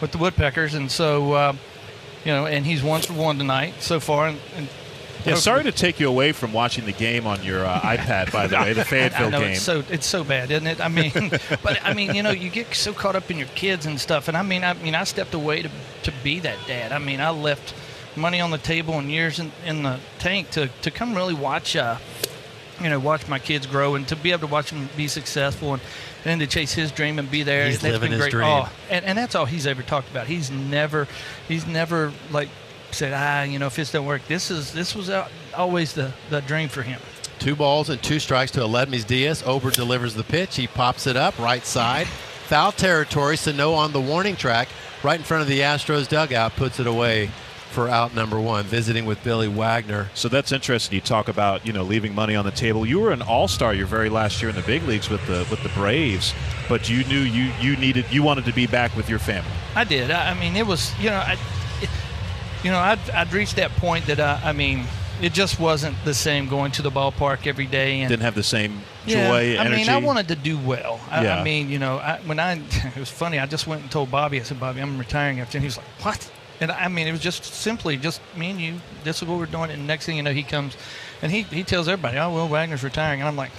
[0.00, 1.52] with the Woodpeckers, and so uh,
[2.24, 4.28] you know, and he's one for one tonight so far.
[4.28, 4.68] And, and
[5.26, 8.46] Yeah, sorry to take you away from watching the game on your uh, iPad, by
[8.46, 9.52] the way, the I Fayetteville know game.
[9.52, 10.80] it's so it's so bad, isn't it?
[10.80, 11.12] I mean,
[11.62, 14.28] but I mean, you know, you get so caught up in your kids and stuff,
[14.28, 15.70] and I mean, I mean, I stepped away to
[16.04, 16.92] to be that dad.
[16.92, 17.74] I mean, I left
[18.16, 21.76] money on the table and years in, in the tank to to come really watch,
[21.76, 21.96] uh,
[22.80, 25.74] you know, watch my kids grow and to be able to watch them be successful
[25.74, 25.82] and
[26.24, 27.66] then to chase his dream and be there.
[27.66, 28.32] He's that's living been his great.
[28.32, 28.48] dream.
[28.48, 30.26] Oh, and, and that's all he's ever talked about.
[30.26, 31.08] He's never,
[31.48, 32.48] he's never like
[32.90, 35.10] said, ah, you know, if this don't work, this is this was
[35.54, 37.00] always the the dream for him.
[37.38, 39.42] Two balls and two strikes to Aledmys Diaz.
[39.46, 40.56] Ober delivers the pitch.
[40.56, 42.06] He pops it up right side.
[42.06, 43.36] Foul territory.
[43.36, 44.68] Sano on the warning track
[45.02, 47.30] right in front of the Astros dugout puts it away
[47.70, 48.64] for out number one.
[48.64, 50.08] Visiting with Billy Wagner.
[50.14, 50.94] So that's interesting.
[50.96, 52.84] You talk about you know leaving money on the table.
[52.86, 55.46] You were an All Star your very last year in the big leagues with the
[55.50, 56.34] with the Braves,
[56.68, 59.50] but you knew you you needed you wanted to be back with your family.
[59.74, 60.10] I did.
[60.10, 61.36] I, I mean, it was you know, I,
[61.80, 61.90] it,
[62.64, 64.84] you know, I'd, I'd reached that point that I, I mean,
[65.22, 68.42] it just wasn't the same going to the ballpark every day and Didn't have the
[68.42, 69.76] same yeah, joy, I energy.
[69.76, 70.98] mean, I wanted to do well.
[71.10, 71.38] I, Yeah.
[71.38, 73.38] I mean, you know, I, when I it was funny.
[73.38, 74.40] I just went and told Bobby.
[74.40, 75.58] I said, Bobby, I'm retiring after.
[75.58, 76.30] And he was like, What?
[76.60, 78.80] And I mean, it was just simply just me and you.
[79.02, 79.70] This is what we're doing.
[79.70, 80.76] And next thing you know, he comes,
[81.22, 83.20] and he he tells everybody, Oh, Will Wagner's retiring.
[83.20, 83.50] And I'm like,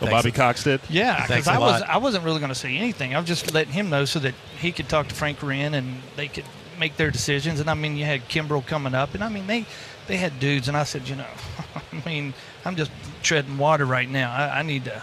[0.00, 0.80] Oh, Bobby Cox did.
[0.88, 1.82] yeah, because a I was.
[1.82, 3.14] I wasn't really going to say anything.
[3.14, 6.02] I was just letting him know so that he could talk to Frank Wren and
[6.16, 6.44] they could
[6.78, 7.60] make their decisions.
[7.60, 9.64] And I mean, you had Kimbrel coming up, and I mean they
[10.08, 11.26] they had dudes, and I said, you know,
[11.92, 12.34] I mean,
[12.64, 12.90] I'm just
[13.22, 14.32] treading water right now.
[14.32, 15.02] I, I need to,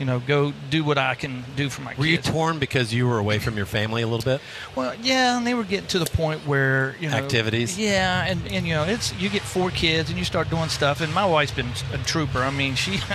[0.00, 2.28] you know, go do what I can do for my Were you kids.
[2.30, 4.40] torn because you were away from your family a little bit?
[4.74, 7.78] Well, yeah, and they were getting to the point where you know Activities?
[7.78, 11.00] Yeah, and and you know it's you get four kids and you start doing stuff.
[11.00, 12.40] And my wife's been a trooper.
[12.40, 12.98] I mean, she.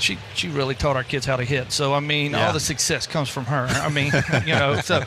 [0.00, 1.72] She, she really taught our kids how to hit.
[1.72, 2.46] So I mean, Yeah.
[2.46, 3.66] all the success comes from her.
[3.68, 4.12] I mean,
[4.46, 5.02] you know, so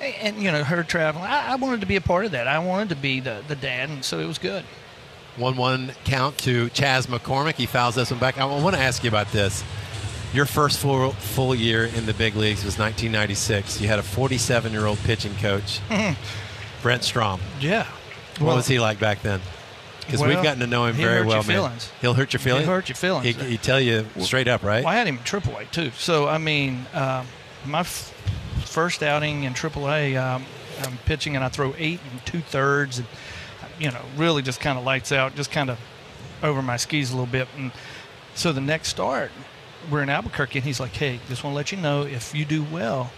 [0.00, 1.26] and you know her traveling.
[1.26, 2.46] I, I wanted to be a part of that.
[2.48, 4.64] I wanted to be the, the dad, and so it was good.
[5.36, 7.56] 1 1 count to Chas McCormick.
[7.56, 8.38] He fouls this one back.
[8.38, 9.62] I want to ask you about this.
[10.32, 13.80] Your first full, full year in the big leagues was 1996.
[13.80, 15.80] You had a 47 year old pitching coach,
[16.82, 17.40] Brent Strom.
[17.60, 17.86] Yeah.
[18.38, 19.40] What was he like back then?
[20.06, 21.42] Because we've gotten to know him very well, man.
[21.44, 21.92] feelings.
[22.00, 22.64] He'll hurt your feelings.
[22.66, 23.26] He'll hurt your feelings.
[23.26, 24.82] He, he tell you straight up, right?
[24.84, 25.90] Well, I had him in AAA too.
[25.92, 27.26] So I mean, um,
[27.66, 28.12] my f-
[28.64, 30.44] first outing in AAA, um,
[30.82, 33.06] I'm pitching and I throw eight and two thirds, and
[33.78, 35.78] you know, really just kind of lights out, just kind of
[36.42, 37.46] over my skis a little bit.
[37.56, 37.70] And
[38.34, 39.30] so the next start,
[39.90, 42.44] we're in Albuquerque, and he's like, "Hey, just want to let you know if you
[42.44, 43.10] do well,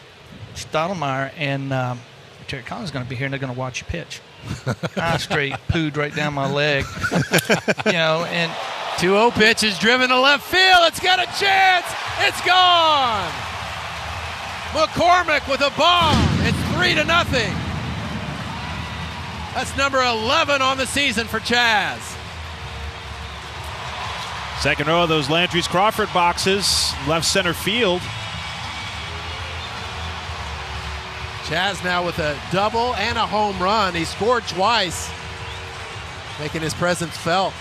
[0.54, 2.00] Stottlemyre and um,
[2.46, 4.20] Terry Collins is going to be here and they're going to watch you pitch.
[4.96, 6.84] I straight pooed right down my leg,
[7.86, 8.50] you know, and
[8.98, 10.80] 2-0 pitch is driven to left field.
[10.82, 11.86] It's got a chance.
[12.20, 13.30] It's gone.
[14.72, 16.18] McCormick with a bomb.
[16.40, 17.54] It's three to nothing.
[19.54, 22.11] That's number 11 on the season for Chas.
[24.62, 28.00] Second row of those Landry's Crawford boxes, left center field.
[31.48, 33.92] Chas now with a double and a home run.
[33.92, 35.10] He scored twice,
[36.38, 37.52] making his presence felt.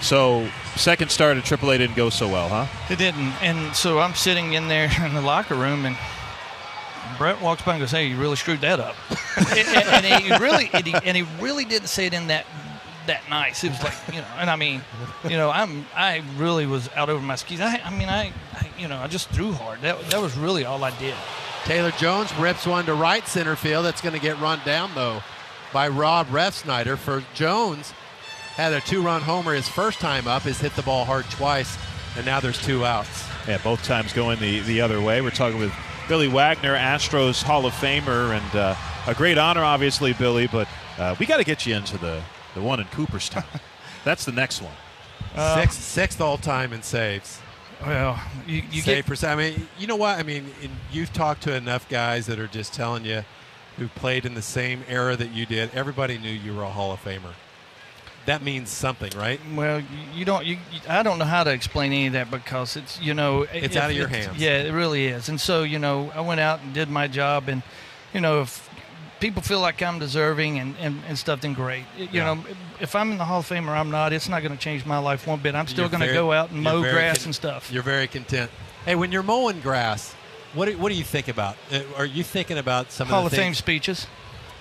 [0.00, 2.66] So, second start at AAA didn't go so well, huh?
[2.88, 3.34] It didn't.
[3.42, 5.94] And so I'm sitting in there in the locker room, and
[7.18, 8.96] Brett walks by and goes, "Hey, you really screwed that up."
[9.36, 12.46] and, and, he really, and he, and he really didn't say it in that
[13.06, 13.64] that nice.
[13.64, 14.82] It was like, you know, and I mean,
[15.24, 17.60] you know, I'm I really was out over my skis.
[17.60, 19.80] I, I mean, I, I, you know, I just threw hard.
[19.82, 21.14] That that was really all I did.
[21.64, 23.84] Taylor Jones rips one to right center field.
[23.84, 25.22] That's going to get run down though
[25.72, 26.96] by Rob Refsnyder.
[26.96, 27.92] For Jones,
[28.54, 30.42] had a two-run homer his first time up.
[30.42, 31.76] Has hit the ball hard twice,
[32.16, 33.26] and now there's two outs.
[33.46, 35.20] Yeah, both times going the the other way.
[35.20, 35.72] We're talking with
[36.08, 38.74] Billy Wagner, Astros Hall of Famer, and uh,
[39.06, 40.46] a great honor, obviously, Billy.
[40.46, 42.22] But uh, we got to get you into the
[42.54, 43.44] the one in Cooperstown.
[44.04, 44.72] That's the next one.
[45.34, 47.40] Uh, sixth, sixth all time in saves.
[47.84, 49.38] Well, you, you Save get percent.
[49.38, 50.18] I mean, you know what?
[50.18, 53.24] I mean, in, you've talked to enough guys that are just telling you
[53.76, 55.70] who played in the same era that you did.
[55.74, 57.32] Everybody knew you were a Hall of Famer.
[58.26, 59.40] That means something, right?
[59.54, 60.44] Well, you, you don't.
[60.44, 63.42] You, you, I don't know how to explain any of that because it's you know
[63.42, 64.36] It's if out of your hands.
[64.36, 65.30] Yeah, it really is.
[65.30, 67.62] And so you know, I went out and did my job, and
[68.12, 68.68] you know, if
[69.20, 71.84] people feel like I'm deserving and, and, and stuff, then great.
[71.96, 72.34] You Yeah.
[72.34, 72.44] know,
[72.80, 74.84] if I'm in the Hall of Fame or I'm not, it's not going to change
[74.86, 75.54] my life one bit.
[75.54, 77.70] I'm still going to go out and mow grass con- and stuff.
[77.72, 78.50] You're very content.
[78.84, 80.14] Hey, when you're mowing grass,
[80.54, 81.56] what do, what do you think about?
[81.72, 84.06] Uh, Are you thinking about some Hall of of Fame speeches.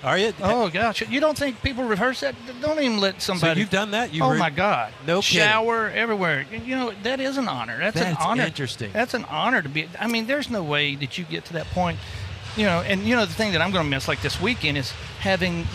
[0.01, 0.31] Are you?
[0.41, 2.33] Oh gosh, you don't think people rehearse that?
[2.61, 3.59] Don't even let somebody.
[3.59, 4.13] you've done that?
[4.13, 4.93] You oh my God!
[5.05, 5.39] No kidding.
[5.45, 6.45] shower everywhere.
[6.49, 7.77] You- You know that is an honor.
[7.77, 8.45] That's, an honor.
[8.45, 8.91] interesting.
[8.93, 9.89] That's an honor to be.
[9.99, 11.99] I mean, there's no way that you get to that point.
[12.57, 14.77] You know, and you know the thing that I'm going to miss like this weekend
[14.77, 15.65] is having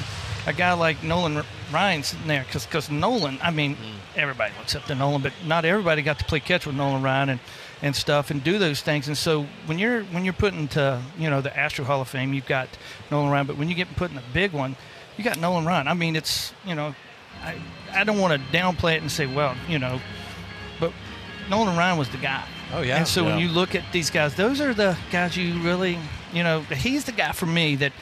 [0.46, 3.38] a guy like Nolan Ryan sitting there because Nolan.
[3.42, 3.94] I mean, Mm.
[4.16, 7.28] everybody looks up to Nolan, but not everybody got to play catch with Nolan Ryan
[7.30, 7.40] and
[7.82, 9.08] and stuff and do those things.
[9.08, 12.34] And so when you're when you're put into you know the Astro Hall of Fame,
[12.34, 12.68] you've got
[13.10, 14.76] Nolan Ryan, but when you get put in a big one,
[15.16, 15.88] you got Nolan Ryan.
[15.88, 16.94] I mean, it's you know,
[17.42, 17.54] I
[17.92, 20.00] I don't want to downplay it and say, well, you know,
[20.80, 20.92] but
[21.48, 22.44] Nolan Ryan was the guy.
[22.72, 22.96] Oh, yeah.
[22.96, 25.96] And so when you look at these guys, those are the guys you really,
[26.34, 27.92] you know, he's the guy for me that,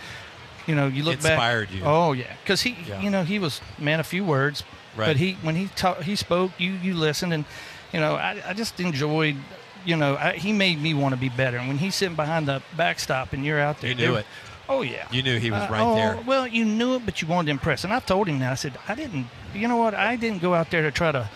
[0.67, 1.79] you know, you look Inspired back.
[1.79, 1.85] you.
[1.85, 3.01] Oh yeah, because he, Yeah.
[3.01, 4.63] you know, he was man a few words,
[4.97, 5.07] Right.
[5.07, 7.45] but he when he talked, he spoke, you you listened, and
[7.93, 9.37] you know, I, I just enjoyed.
[9.85, 11.57] You know, I, he made me want to be better.
[11.59, 14.27] And when he's sitting behind the backstop and you're out there, You knew it.
[14.69, 16.19] Oh yeah, You knew he was uh, right oh, there.
[16.25, 17.83] Well, you knew it, but you wanted to impress.
[17.83, 18.53] And I've told him that.
[18.53, 19.27] I said, I didn't.
[19.53, 19.93] You know what?
[19.95, 21.29] I didn't go out there to try to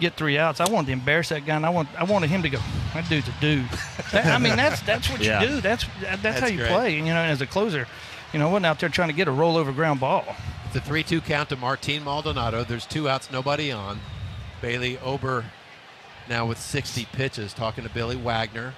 [0.00, 0.60] get three outs.
[0.60, 2.58] I wanted to embarrass that guy, and I want I wanted him to go.
[2.94, 3.66] That dude's a dude.
[4.12, 5.42] That- I mean, that's that's what Yeah.
[5.42, 5.60] you do.
[5.60, 6.70] That's that's, That's how you great.
[6.70, 6.98] play.
[6.98, 7.86] And, you know, and as a closer,
[8.32, 10.24] you know, I wasn't out there trying to get a rollover ground ball.
[10.66, 12.64] It's a 3 2 count to Martin Maldonado.
[12.64, 14.00] There's two outs, nobody on.
[14.62, 15.44] Bailey Ober
[16.28, 18.74] now with 60 pitches, talking to Billy Wagner.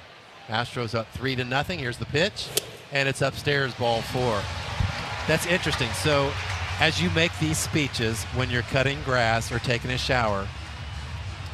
[0.49, 1.79] Astros up 3 to nothing.
[1.79, 2.49] Here's the pitch,
[2.93, 4.41] and it's upstairs, ball four.
[5.29, 5.91] That's interesting.
[5.93, 6.33] So,
[6.81, 10.49] as you make these speeches when you're cutting grass or taking a shower,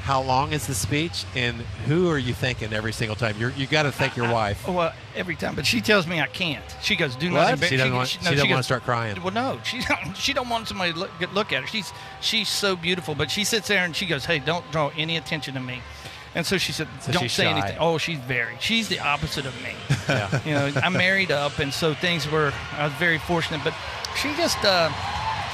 [0.08, 1.54] how long is the speech, and
[1.86, 3.36] who are you thinking every single time?
[3.38, 4.66] You're, you got to thank your wife.
[4.66, 6.64] Well, every time, but she tells me I can't.
[6.82, 7.42] She goes, "Do What?
[7.42, 9.22] not." embar- She doesn't want- she no, doesn't goes- wanna start crying.
[9.22, 10.16] Well, no, she don't.
[10.16, 11.66] She don't want somebody to look, look at her.
[11.68, 11.92] She's
[12.22, 15.52] she's so beautiful, but she sits there and she goes, "Hey, don't draw any attention
[15.54, 15.82] to me."
[16.34, 17.50] And so she said, So "Don't say shy.
[17.50, 18.54] anything." Oh, she's very.
[18.60, 19.74] She's the opposite of me.
[20.08, 20.40] Yeah.
[20.46, 22.50] you know, I'm married up, and so things were.
[22.78, 23.74] I was very fortunate, but
[24.16, 24.90] she just, uh,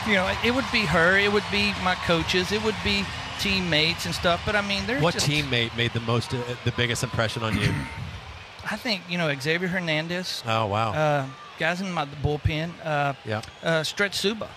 [0.06, 1.18] you know, it would be her.
[1.18, 2.52] It would be my coaches.
[2.52, 3.04] It would be
[3.44, 4.42] teammates and stuff.
[4.46, 7.57] But I mean, there's What just, teammate made the most, uh, the biggest impression on
[7.61, 7.68] you?
[8.70, 10.42] I think you know Xavier Hernandez.
[10.46, 10.92] Oh wow.
[10.92, 11.26] Uh,
[11.59, 12.70] guys in my the bullpen.
[12.83, 13.42] Uh, Yeah.
[13.62, 14.48] Uh, Stretch Suba.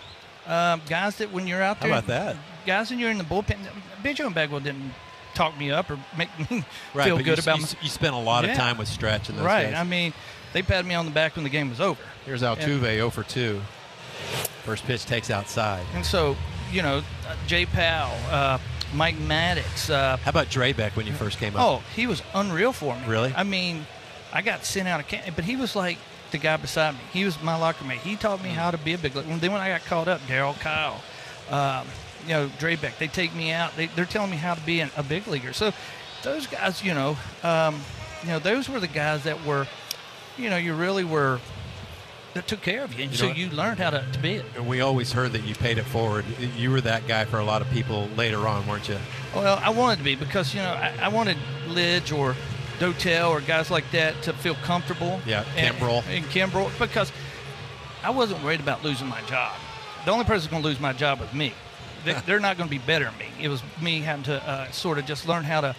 [0.45, 1.91] Uh, guys that when you're out there.
[1.91, 2.37] How about that?
[2.65, 3.57] Guys when you're in the bullpen.
[4.01, 4.93] Biggio and Bagwell didn't
[5.33, 7.69] talk me up or make me Right, feel good you, about you, my.
[7.81, 9.71] you spent a lot of time with Stretch and those Right.
[9.71, 9.75] guys.
[9.75, 10.13] I mean,
[10.53, 12.01] they patted me on the back when the game was over.
[12.25, 13.61] Here's Altuve 0 for 2.
[14.63, 15.85] First pitch takes outside.
[15.93, 16.35] And so,
[16.71, 16.97] you know,
[17.27, 18.57] uh, Jay Powell, uh,
[18.93, 19.89] Mike Maddox.
[19.89, 21.61] Uh, How about Drabek when you first came up?
[21.61, 23.01] Oh, he was unreal for me.
[23.07, 23.33] Really?
[23.35, 23.85] I mean,
[24.33, 25.97] I got sent out of camp, but he was like
[26.31, 26.99] the guy beside me.
[27.13, 27.99] He was my locker mate.
[27.99, 29.35] He taught me how to be a big leaguer.
[29.37, 31.01] Then when I got called up, Darryl Kile,
[31.49, 31.87] um,
[32.23, 33.75] you know, Drabek, they take me out.
[33.75, 35.53] They, they're telling me how to be an, a big leaguer.
[35.53, 35.71] So
[36.23, 37.79] those guys, you know, um,
[38.23, 39.67] you know, those were the guys that were,
[40.37, 41.39] you know, you really were
[42.37, 44.45] that took care of you, and You so you learned how to, to be it.
[44.55, 46.23] And we always heard that you paid it forward.
[46.55, 48.97] You were that guy for a lot of people later on, weren't you?
[49.35, 52.35] Well, I wanted to be because you know I, I wanted Lidge or
[52.79, 55.19] Dotel or guys like that to feel comfortable.
[55.25, 56.03] Yeah, and, Kimbrel.
[56.07, 57.11] and Kimbrel because
[58.03, 59.55] I wasn't worried about losing my job.
[60.05, 61.53] The only person going to lose my job was me.
[62.05, 63.29] They, they're not going to be better than me.
[63.41, 65.75] It was me having to uh, sort of just learn how to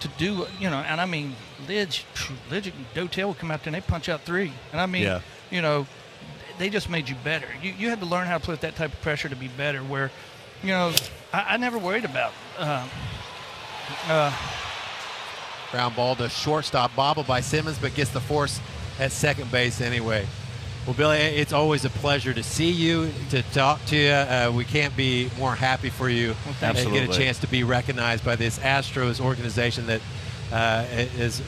[0.00, 0.78] to do you know.
[0.78, 1.36] And I mean,
[1.68, 2.04] Lidge,
[2.50, 4.52] Lidge and Dotel would come out there and they punch out three.
[4.72, 5.20] And I mean, Yeah.
[5.52, 5.86] You know,
[6.58, 7.46] they just made you better.
[7.62, 9.80] You, you had to learn how to put that type of pressure to be better.
[9.80, 10.10] Where,
[10.62, 10.92] you know,
[11.32, 12.32] I, I never worried about.
[12.58, 12.88] Uh,
[14.08, 14.36] uh,
[15.70, 18.60] Ground ball to shortstop, bobbled by Simmons, but gets the force
[18.98, 20.26] at second base anyway.
[20.86, 24.10] Well, Billy, it's always a pleasure to see you, to talk to you.
[24.10, 28.24] Uh, we can't be more happy for you and get a chance to be recognized
[28.24, 30.00] by this Astros organization that
[30.50, 31.40] uh, has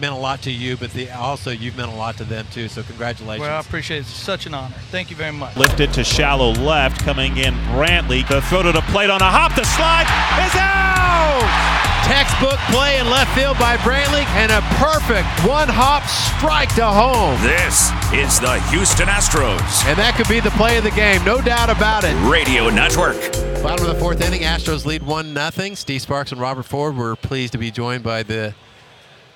[0.00, 2.68] meant a lot to you, but the, also you've meant a lot to them too.
[2.68, 3.40] So congratulations.
[3.46, 4.00] well, I appreciate it.
[4.00, 4.74] It's such an honor.
[4.90, 5.56] Thank you very much.
[5.56, 8.26] Lifted to shallow left, coming in Brantley.
[8.28, 9.54] The throw to the plate on a hop.
[9.54, 10.06] The slide
[10.46, 11.76] is out!
[12.06, 17.40] Textbook play in left field by Brantley and a perfect one hop strike to home.
[17.42, 21.40] This is the Houston Astros And that could be the play of the game, no
[21.40, 22.14] doubt about it.
[22.30, 23.16] Radio Network.
[23.60, 25.74] Bottom of the fourth inning, Astros lead one nothing.
[25.74, 28.54] Steve Sparks and Robert Ford were pleased to be joined by the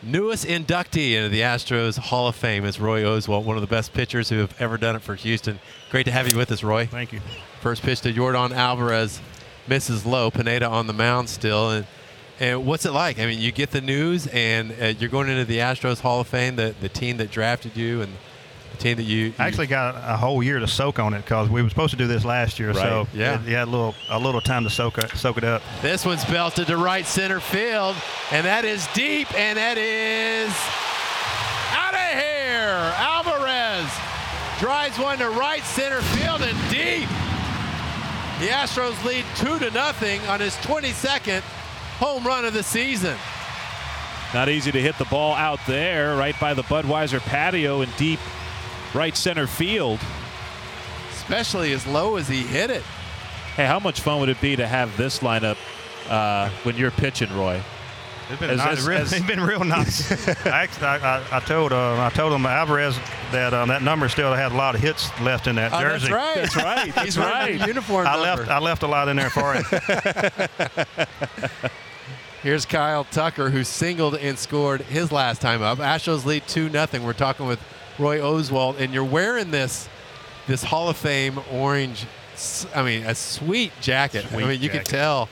[0.02, 2.64] newest inductee into the Astros Hall of Fame.
[2.64, 5.60] Is Roy Oswalt, one of the best pitchers who have ever done it for Houston.
[5.90, 6.86] Great to have you with us, Roy.
[6.86, 7.20] Thank you.
[7.60, 9.20] First pitch to Yordan Alvarez,
[9.66, 10.30] misses low.
[10.30, 11.86] Pineda on the mound still, and
[12.38, 13.18] and what's it like?
[13.18, 16.28] I mean, you get the news, and uh, you're going into the Astros Hall of
[16.28, 18.12] Fame, the the team that drafted you, and
[18.80, 21.62] team that you, I actually got a whole year to soak on it because we
[21.62, 23.40] were supposed to do this last year, so yeah.
[23.44, 25.62] you had a little a little time to soak it, soak it up.
[25.82, 27.94] This one's belted to right center field,
[28.32, 30.50] and that is deep, and that is
[31.76, 32.92] out of here.
[32.96, 33.90] Alvarez
[34.58, 37.08] drives one to right center field and deep.
[38.40, 41.42] The Astros lead two to nothing on his 22nd
[42.00, 43.16] home run of the season.
[44.32, 48.20] Not easy to hit the ball out there, right by the Budweiser patio in deep
[48.94, 50.00] right center field.
[51.12, 52.82] Especially as low as he hit it.
[53.56, 55.56] Hey, how much fun would it be to have this lineup
[56.08, 57.62] uh, when you're pitching, Roy?
[58.30, 60.28] It's been, As- nice, as- really, as- it's been real nice.
[60.46, 62.96] I, actually, I, I, I told uh, I told him Alvarez
[63.32, 66.02] that um, that number still had a lot of hits left in that Oh, that's
[66.02, 66.12] jersey.
[66.12, 66.34] right.
[66.36, 66.94] That's right.
[66.94, 67.58] That's He's wearing right.
[67.60, 68.42] the uniform I number.
[68.42, 69.64] left I left a lot in there for him.
[72.42, 75.78] Here's Kyle Tucker, who singled and scored his last time up.
[75.78, 76.86] Astros lead 2 0.
[77.04, 77.60] We're talking with
[78.00, 79.88] Roy Oswalt, and you're wearing this
[80.46, 82.06] this Hall of Fame orange,
[82.74, 84.26] I mean, a sweet jacket.
[84.32, 84.86] I mean, you could jacket.
[84.86, 85.28] tell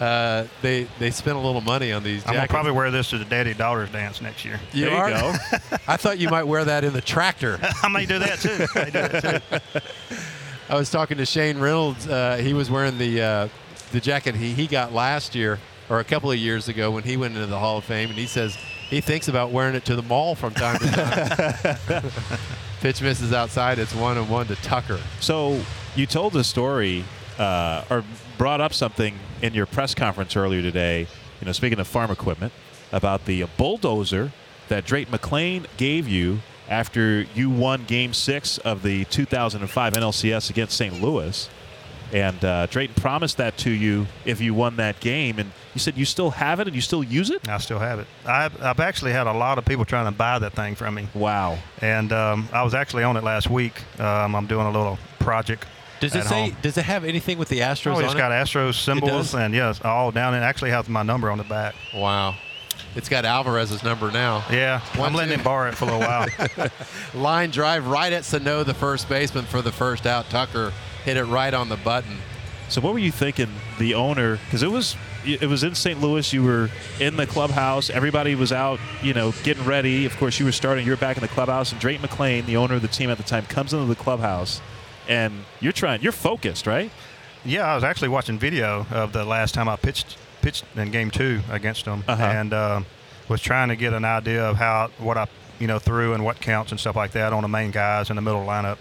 [0.00, 3.18] uh, they they spent a little money on these I'm gonna probably wear this to
[3.18, 4.60] the daddy daughters dance next year.
[4.72, 5.10] you There you are?
[5.10, 5.34] go.
[5.88, 7.58] I thought you might wear that in the tractor.
[7.82, 8.66] I may do that too.
[8.74, 9.80] I do that too.
[10.68, 12.06] I was talking to Shane Reynolds.
[12.06, 13.48] Uh, he was wearing the uh,
[13.92, 17.16] the jacket he, he got last year or a couple of years ago when he
[17.16, 18.56] went into the Hall of Fame, and he says
[18.90, 22.02] he thinks about wearing it to the mall from time to time.
[22.80, 23.78] Pitch misses outside.
[23.78, 24.98] It's one and one to Tucker.
[25.20, 25.60] So
[25.94, 27.04] you told a story
[27.38, 28.04] uh, or
[28.36, 31.06] brought up something in your press conference earlier today.
[31.40, 32.52] You know, speaking of farm equipment,
[32.92, 34.32] about the bulldozer
[34.68, 40.76] that Drayton McLane gave you after you won Game Six of the 2005 NLCS against
[40.76, 41.00] St.
[41.00, 41.48] Louis.
[42.12, 45.96] And uh, Drayton promised that to you if you won that game, and you said
[45.96, 47.48] you still have it and you still use it.
[47.48, 48.06] I still have it.
[48.26, 51.06] I've, I've actually had a lot of people trying to buy that thing from me.
[51.14, 51.58] Wow!
[51.80, 53.80] And um, I was actually on it last week.
[54.00, 55.66] Um, I'm doing a little project.
[56.00, 56.48] Does it say?
[56.48, 56.56] home.
[56.62, 58.16] Does it have anything with the Astros Oh, on it's it?
[58.16, 60.34] got Astros symbols and yes, all down.
[60.34, 61.74] It actually has my number on the back.
[61.94, 62.36] Wow.
[62.96, 64.42] It's got Alvarez's number now.
[64.50, 65.38] Yeah, One, I'm letting two.
[65.38, 66.26] him borrow it for a little while.
[67.14, 70.28] Line drive right at Sano, the first baseman, for the first out.
[70.30, 70.72] Tucker
[71.04, 72.18] hit it right on the button.
[72.68, 74.36] So what were you thinking, the owner?
[74.44, 76.00] Because it was it was in St.
[76.00, 76.32] Louis.
[76.32, 77.90] You were in the clubhouse.
[77.90, 80.06] Everybody was out, you know, getting ready.
[80.06, 80.84] Of course, you were starting.
[80.86, 83.16] You were back in the clubhouse, and Drayton McLane, the owner of the team at
[83.18, 84.60] the time, comes into the clubhouse,
[85.08, 86.00] and you're trying.
[86.00, 86.90] You're focused, right?
[87.44, 91.10] yeah, I was actually watching video of the last time I pitched pitched in Game
[91.10, 92.22] Two against them, Uh-huh.
[92.22, 92.86] and um,
[93.28, 95.26] was trying to get an idea of how what I
[95.58, 98.16] you know threw and what counts and stuff like that on the main guys in
[98.16, 98.78] the middle lineup.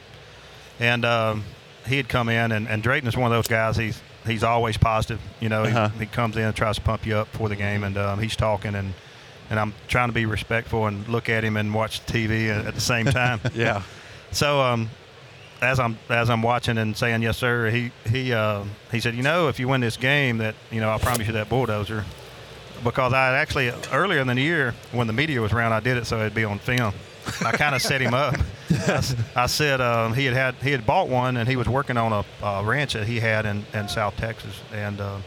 [0.80, 1.44] And um,
[1.88, 3.78] he had come in, and, and Drayton is one of those guys.
[3.78, 5.20] He's he's always positive.
[5.40, 5.90] You know, Uh-huh.
[5.90, 8.20] he, he comes in and tries to pump you up for the game, and um,
[8.20, 8.94] he's talking and.
[9.52, 12.76] And I'm trying to be respectful and look at him and watch TV at at
[12.76, 13.40] the same time.
[13.56, 13.82] Yeah.
[14.32, 14.92] So um,
[15.60, 19.24] as I'm as I'm watching and saying yes sir, he he uh, he said, you
[19.24, 22.06] know, if you win this game, that you know, I promise you that bulldozer,
[22.84, 26.06] because I actually earlier in the year when the media was around, I did it
[26.06, 26.94] so it'd be on film.
[27.42, 28.36] I kind of set him up,
[28.72, 29.04] I,
[29.36, 32.14] I said um, he had had he had bought one and he was working on
[32.14, 35.18] a uh, ranch that he had in, in South Texas, and uh,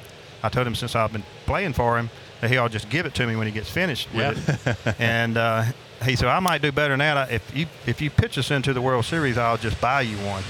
[0.42, 3.26] I told him since I've been playing for him that he'll just give it to
[3.26, 4.96] me when he gets finished with it.
[4.98, 5.64] and uh,
[6.05, 7.30] he said I might do better than that.
[7.30, 10.42] If you if you pitch us into the World Series, I'll just buy you one.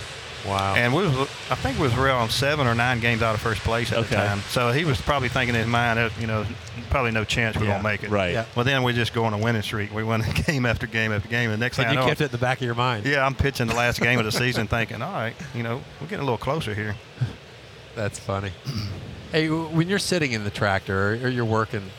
[0.46, 0.74] Wow.
[0.74, 1.16] And we was,
[1.50, 4.08] I think we was around seven or nine games out of first place at Okay.
[4.10, 4.40] the time.
[4.50, 6.44] So he was probably thinking in his mind, that, you know,
[6.90, 7.72] probably no chance we're Yeah.
[7.76, 8.10] gonna make it.
[8.10, 8.32] Right.
[8.32, 8.44] Yeah.
[8.56, 9.94] Well, then we just go on a winning streak.
[9.94, 11.50] We won game after game after game.
[11.50, 13.06] And next thing And I you know, kept it in the back of your mind.
[13.06, 16.06] yeah, I'm pitching the last game of the season, thinking, all right, you know, we're
[16.08, 16.96] getting a little closer here.
[17.94, 18.52] That's funny.
[19.32, 21.90] hey, when you're sitting in the tractor or, or you're working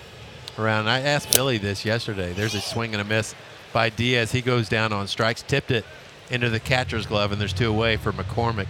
[0.59, 2.33] around, I asked Billy this yesterday.
[2.33, 3.35] There's a swing and a miss
[3.71, 4.31] by Diaz.
[4.31, 5.85] He goes down on strikes, tipped it
[6.29, 8.67] into the catcher's glove, and there's two away for McCormick.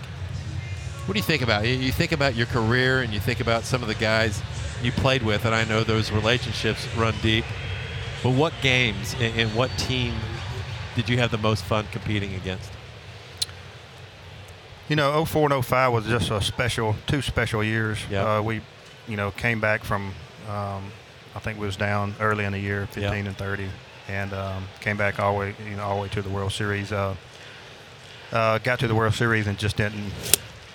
[1.05, 1.65] What do you think about?
[1.67, 4.41] You- think about your career, and you think about some of the guys
[4.81, 7.45] you played with, and I know those relationships run deep.
[8.21, 10.13] But what games and, what team
[10.95, 12.71] did you have the most fun competing against?
[14.89, 17.99] You know, 04 and 05 was just a special, two special years.
[18.09, 18.37] Yeah.
[18.37, 18.61] Uh, we,
[19.07, 20.13] you know, came back from,
[20.49, 20.91] um,
[21.35, 23.29] I think we was down early in the year, 15 Yeah.
[23.29, 23.67] and 30,
[24.07, 26.51] and um, came back all the way, you know, all the way to the World
[26.51, 26.91] Series.
[26.91, 27.15] Uh,
[28.33, 30.11] uh, got to the World Series and just didn't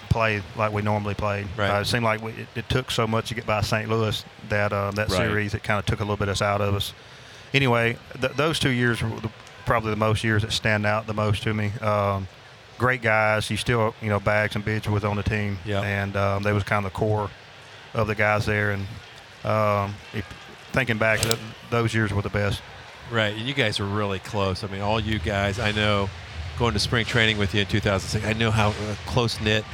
[0.09, 1.47] play like we normally played.
[1.57, 1.69] Right.
[1.77, 3.89] Uh, it seemed like we, it, it took so much to get by St.
[3.91, 5.17] Louis that uh, that Right.
[5.19, 6.95] series it kind of took a little bit of us out of us.
[7.53, 9.31] Anyway, th- those two years were the,
[9.67, 11.73] probably the most years that stand out the most to me.
[11.83, 12.27] Um,
[12.79, 13.51] great guys.
[13.51, 15.81] You still, you know, Bags and Bidge was on the team, Yeah.
[15.83, 17.29] and um, they was kind of the core
[17.95, 18.71] of the guys there.
[18.73, 18.87] And
[19.45, 20.27] um, if,
[20.73, 21.39] thinking back, th-
[21.71, 22.63] those years were the best.
[23.11, 24.63] Right, and you guys were really close.
[24.63, 26.11] I mean, all you guys, I know,
[26.59, 29.65] going to spring training with you in 2006, I know how uh, close knit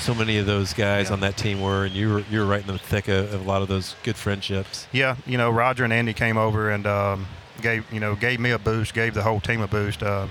[0.00, 2.60] so many of those guys on that team were, and you were you were right
[2.60, 4.88] in the thick of, of a lot of those good friendships.
[4.90, 7.26] Yeah, you know, Roger and Andy came over and um,
[7.60, 10.02] gave you know gave me a boost, gave the whole team a boost.
[10.02, 10.26] Uh,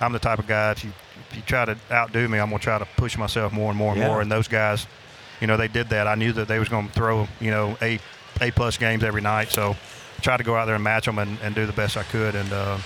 [0.00, 0.92] I'm the type of guy if you
[1.30, 3.92] if you try to outdo me, I'm gonna try to push myself more and more
[3.92, 4.08] and Yeah.
[4.08, 4.20] more.
[4.20, 4.86] And those guys,
[5.40, 6.06] you know, they did that.
[6.06, 7.98] I knew that they was gonna throw you know a
[8.42, 9.70] a plus games every night, so
[10.18, 12.02] I tried to go out there and match them and, and do the best I
[12.02, 12.34] could.
[12.34, 12.76] And uh,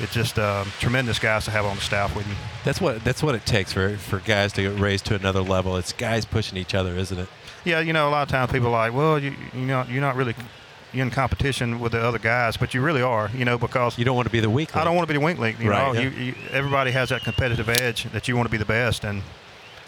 [0.00, 2.34] it's just uh, tremendous guys to have on the staff with you.
[2.64, 5.76] That's what that's what it takes for for guys to get raised to another level.
[5.76, 7.28] It's guys pushing each other, isn't it?
[7.64, 10.00] Yeah, you know, a lot of times people are like, well, you you know, you're
[10.00, 10.34] not really
[10.92, 14.16] in competition with the other guys, but you really are, you know, because You don't
[14.16, 14.74] want to be the weak.
[14.74, 14.76] Link.
[14.76, 15.60] I don't want to be the weak link.
[15.60, 16.08] You Right, know, yeah.
[16.08, 19.22] you, you, everybody has that competitive edge that you want to be the best, and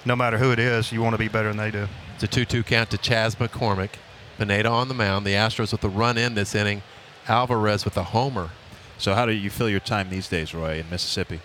[0.04, 1.86] no matter who it is, you want to be better than they do.
[2.14, 3.90] It's a 2-2 count to Chas McCormick.
[4.38, 5.24] Pineda on the mound.
[5.26, 6.82] The Astros with the run in this inning.
[7.26, 8.50] Alvarez with the homer.
[8.98, 11.40] So how do you feel your time these days, Roy, in Mississippi?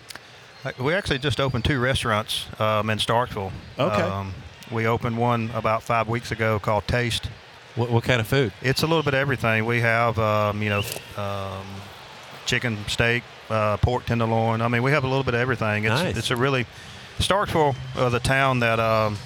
[0.64, 3.52] Uh, We actually just opened two restaurants um, in Starkville.
[3.78, 4.02] Okay.
[4.02, 4.34] Um,
[4.70, 7.28] we opened one about five weeks ago called Taste.
[7.76, 8.52] What, what kind of food?
[8.62, 9.66] It's a little bit of everything.
[9.66, 10.82] We have, um, you know,
[11.16, 11.64] um,
[12.46, 14.60] chicken steak, uh, pork tenderloin.
[14.60, 15.84] I mean, we have a little bit of everything.
[15.84, 16.16] It's, Nice.
[16.16, 16.66] it's a really
[17.18, 19.16] Starkville, uh, the town that um,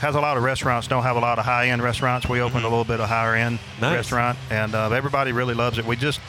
[0.00, 0.88] has a lot of restaurants.
[0.88, 2.28] Don't have a lot of high end restaurants.
[2.28, 3.80] We opened a little bit of higher end Mm-hmm.
[3.82, 3.94] Nice.
[3.96, 5.84] restaurant, and uh, everybody really loves it.
[5.84, 6.20] We just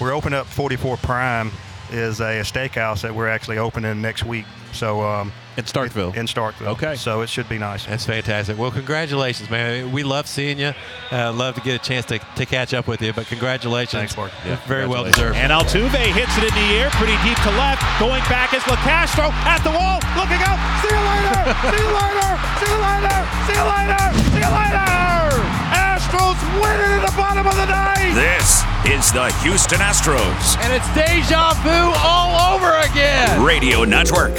[0.00, 1.50] we're opening up 44 Prime
[1.92, 4.44] is a, steakhouse that we're actually opening next week.
[4.72, 6.14] So um, In Starkville.
[6.16, 6.66] in Starkville.
[6.74, 6.96] Okay.
[6.96, 7.86] So it should be nice.
[7.86, 8.58] That's fantastic.
[8.58, 9.92] Well, congratulations, man.
[9.92, 10.72] We love seeing you.
[11.10, 13.92] Uh, love to get a chance to, to catch up with you, but congratulations.
[13.92, 14.32] Thanks, Mark.
[14.44, 15.36] Yeah, Very well deserved.
[15.36, 17.82] And Altuve hits it in the air, pretty deep to left.
[18.00, 20.58] Going back is LaCastro at the wall, looking up.
[20.82, 21.40] See you later.
[21.70, 22.30] See you later.
[22.58, 23.16] See you later.
[23.46, 24.02] See you later.
[24.34, 25.25] See you later.
[26.56, 28.14] Astros win it in the bottom of the ninth.
[28.14, 33.42] This is the Houston Astros And it's deja vu all over again.
[33.44, 34.38] Radio Network.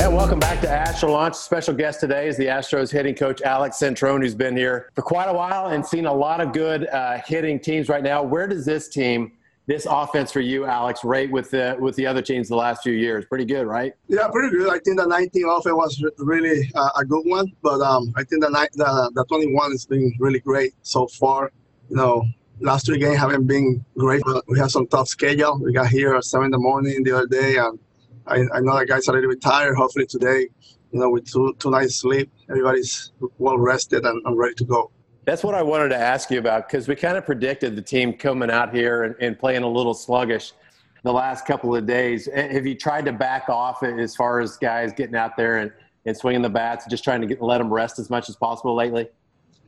[0.00, 1.34] And welcome back to Astro Launch.
[1.34, 5.28] Special guest today is the Astros hitting coach Alex Cintron, who's been here for quite
[5.28, 8.22] a while and seen a lot of good uh, hitting teams right now.
[8.22, 9.32] Where does this team,
[9.66, 12.92] this offense for you, Alex, rate with the with the other teams the last few
[12.92, 13.24] years?
[13.26, 13.92] Pretty good, right?
[14.08, 14.68] Yeah, pretty good.
[14.68, 18.42] I think the 19 offense was really uh, a good one, but um, I think
[18.42, 21.52] the, the the 21 has been really great so far.
[21.88, 22.24] You know,
[22.60, 25.58] last three games haven't been great, but we have some tough schedule.
[25.60, 27.78] We got here at seven in the morning the other day, and
[28.26, 29.76] I, I know the guys are a little bit tired.
[29.76, 30.48] Hopefully today,
[30.92, 34.90] you know, with two two nights sleep, everybody's well rested and, and ready to go.
[35.24, 38.12] That's what I wanted to ask you about because we kind of predicted the team
[38.14, 40.52] coming out here and, and playing a little sluggish
[41.02, 42.28] the last couple of days.
[42.34, 45.72] Have you tried to back off as far as guys getting out there and,
[46.06, 48.74] and swinging the bats, just trying to get, let them rest as much as possible
[48.74, 49.08] lately?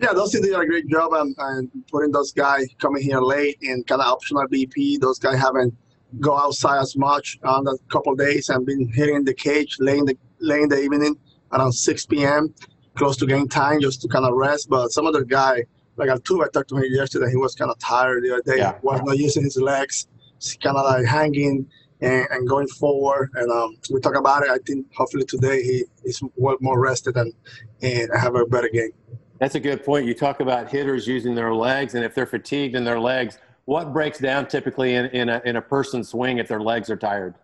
[0.00, 3.86] Yeah, those teams did a great job and, putting those guys coming here late and
[3.86, 5.00] kind of optional BP.
[5.00, 5.74] Those guys haven't
[6.20, 10.04] go outside as much on the couple days and been hitting the cage late in
[10.04, 11.16] the late in the evening
[11.52, 12.52] around 6 p.m.
[12.94, 14.68] close to game time just to kind of rest.
[14.68, 15.64] But some other guy
[15.96, 17.30] like Altuve, I talked to him yesterday.
[17.30, 18.58] He was kind of tired the other day.
[18.58, 18.78] Yeah.
[18.82, 20.08] Was not using his legs.
[20.38, 21.66] He's kind of like hanging.
[22.02, 23.30] and, and going forward.
[23.34, 24.50] And um, we talk about it.
[24.50, 27.32] I think hopefully today he is well more rested and
[27.80, 28.90] and have a better game.
[29.38, 30.06] That's a good point.
[30.06, 33.92] You talk about hitters using their legs, and if they're fatigued in their legs, what
[33.92, 37.34] breaks down typically in, in, a, in a person's swing if their legs are tired?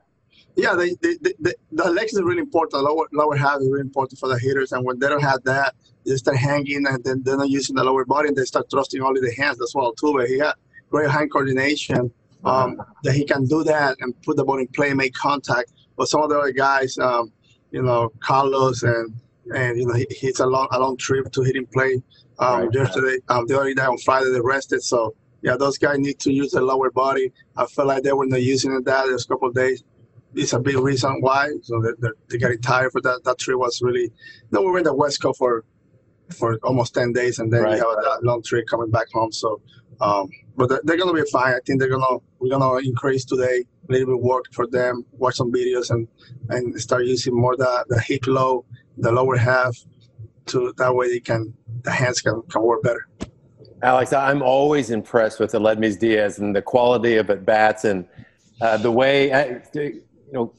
[0.59, 2.83] Yeah, they, they, they, the legs is really important.
[2.83, 4.73] Lower, lower half is really important for the hitters.
[4.73, 7.85] And when they don't have that, they start hanging and then they're not using the
[7.85, 10.13] lower body and they start thrusting only the hands as well, too.
[10.13, 10.55] But he had
[10.91, 12.11] great hand coordination
[12.45, 15.73] um, that he can do that and put the ball in play, make contact.
[15.97, 17.33] But some of the other guys, um,
[17.71, 19.15] you know, Carlos and
[19.55, 22.03] and you know he, he's a long a long trip to hit hitting play.
[22.41, 22.75] Um, right.
[22.75, 26.33] Yesterday, um, the other day on Friday they rested, so yeah, those guys need to
[26.33, 27.33] use their lower body.
[27.57, 29.85] I feel like they were not using it that this couple of days.
[30.35, 31.51] It's a big reason why.
[31.63, 33.25] So they're, they're, they're, getting tired for that.
[33.25, 34.03] That trip was really.
[34.03, 34.11] You
[34.53, 35.65] know, we were in the West Coast for
[36.37, 37.77] for almost ten days, and then right.
[37.77, 39.33] you have that long trip coming back home.
[39.33, 39.61] So,
[40.01, 41.55] um, but they're, they're, gonna be fine.
[41.55, 45.05] I think they're gonna we're gonna increase today a little bit work for them.
[45.13, 46.07] Watch some videos and
[46.51, 48.65] and start using more the the hip low,
[48.99, 49.77] the lower half,
[50.47, 53.09] to that way they can the hands can, can work better.
[53.83, 58.05] Alex, I'm always impressed with Aledmys Diaz and the quality of at bats and
[58.61, 59.31] uh, the way,
[60.29, 60.53] you know,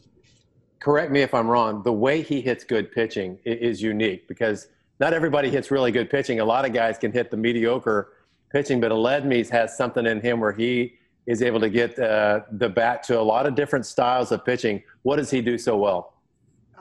[0.80, 4.68] correct me if I'm wrong, the way he hits good pitching is unique because
[5.00, 6.40] not everybody hits really good pitching.
[6.40, 8.14] A lot of guys can hit the mediocre
[8.52, 10.96] pitching, but Aledmys has something in him where he
[11.28, 14.82] is able to get uh, the bat to a lot of different styles of pitching.
[15.04, 16.14] What does he do so well?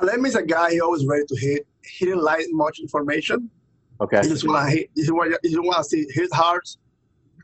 [0.01, 1.67] Aledmys a guy he always ready to hit.
[1.83, 3.51] He didn't like much information.
[4.01, 4.21] Okay.
[4.23, 4.91] He just want to hit.
[4.95, 5.79] He want.
[5.79, 6.79] To see his hearts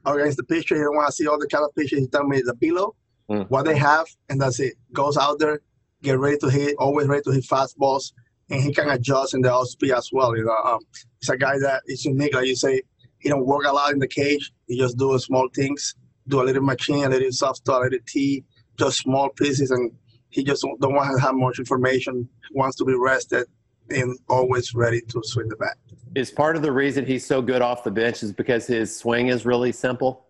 [0.06, 0.76] against the pitcher.
[0.76, 1.98] He don't want to see all the kind of pitches.
[1.98, 2.94] He tell me the below
[3.30, 3.48] mm.
[3.50, 4.74] what they have, and that's it.
[4.92, 5.60] Goes out there,
[6.02, 6.76] get ready to hit.
[6.78, 8.12] Always ready to hit fastballs,
[8.50, 10.36] and he can adjust in the off speed as well.
[10.36, 10.80] You know, um,
[11.20, 12.34] it's a guy that is unique.
[12.34, 12.82] Like you say,
[13.18, 14.52] he don't work a lot in the cage.
[14.66, 15.94] He just do small things,
[16.28, 18.44] do a little machine, a little soft a little tee,
[18.78, 19.92] just small pieces, and
[20.30, 22.28] he just don't want to have much information.
[22.52, 23.46] Wants to be rested
[23.90, 25.76] and always ready to swing the bat
[26.14, 29.28] is part of the reason he's so good off the bench is because his swing
[29.28, 30.26] is really simple?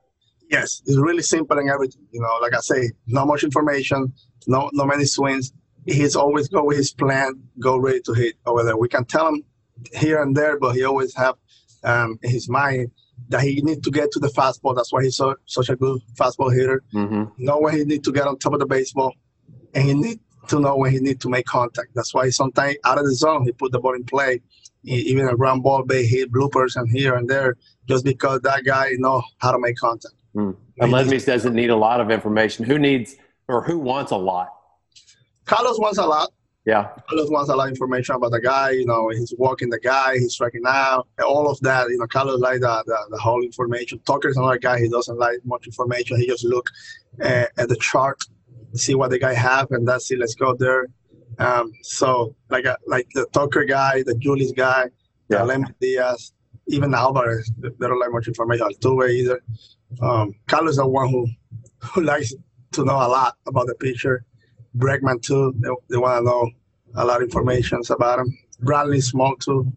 [0.50, 2.02] Yes, it's really simple and everything.
[2.10, 4.12] You know, like I say, not much information,
[4.46, 5.52] no, no many swings.
[5.86, 8.76] He's always go with his plan, go ready to hit over there.
[8.76, 9.42] We can tell him
[9.92, 11.36] here and there, but he always have
[11.82, 12.90] um, in his mind
[13.28, 14.74] that he need to get to the fastball.
[14.74, 16.82] That's why he's so, such a good fastball hitter.
[16.94, 17.44] Mm-hmm.
[17.44, 19.14] Know when he need to get on top of the baseball,
[19.74, 21.88] and he need to know when he need to make contact.
[21.94, 24.40] That's why sometimes out of the zone he put the ball in play
[24.84, 27.56] even a ground ball bay hit bloopers and here and there
[27.88, 30.14] just because that guy know how to make contact.
[30.34, 30.56] Mm.
[30.80, 32.64] And Aledmys doesn't need a lot of information.
[32.64, 33.16] Who needs
[33.48, 34.48] or who wants a lot?
[35.44, 36.32] Carlos wants a lot.
[36.64, 36.88] Yeah.
[37.08, 40.14] Carlos wants a lot of information about the guy, you know, he's walking the guy,
[40.14, 41.88] he's striking out, all of that.
[41.90, 44.00] You know, Carlos like the, the, the whole information.
[44.06, 46.16] Tucker's another guy, he doesn't like much information.
[46.16, 46.70] He just look
[47.22, 48.18] uh, at the chart,
[48.72, 50.18] see what the guy have, and that's it.
[50.18, 50.86] Let's go there.
[51.38, 54.84] Um, so like a, like the Tucker guy, the Julius guy,
[55.28, 55.44] yeah.
[55.44, 56.32] the Aledmys Diaz,
[56.68, 58.66] even Alvarez, they don't like much information.
[58.66, 59.42] Altuve either.
[60.00, 61.26] Um, Carlos is the one who
[61.80, 62.34] who likes
[62.72, 64.24] to know a lot about the pitcher.
[64.76, 65.54] Bregman too.
[65.58, 66.50] They, they want to know
[66.96, 68.38] a lot of information about him.
[68.60, 69.72] Bradley Small too.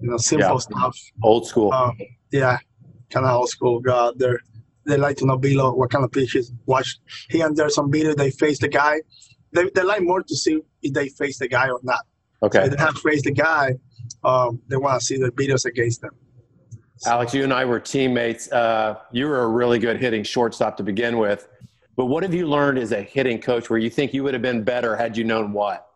[0.00, 0.58] You know, simple yeah.
[0.58, 0.98] stuff.
[1.22, 1.72] Old school.
[1.72, 1.96] Um,
[2.30, 2.58] yeah,
[3.10, 3.80] kind of old school.
[3.80, 4.32] God, they
[4.86, 6.52] they like to know below what kind of pitches.
[6.66, 6.98] Watch
[7.28, 8.14] here and there some video.
[8.14, 9.00] They face the guy
[9.52, 12.06] they, they like more to see if they face the guy or not.
[12.42, 12.58] Okay.
[12.58, 13.74] So if they have faced the guy,
[14.24, 16.12] um, they want to see the videos against them.
[17.06, 18.52] Alex, you and I were teammates.
[18.52, 21.48] Uh, you were a really good hitting shortstop to begin with.
[21.96, 24.42] But what have you learned as a hitting coach where you think you would have
[24.42, 25.86] been better had you known what?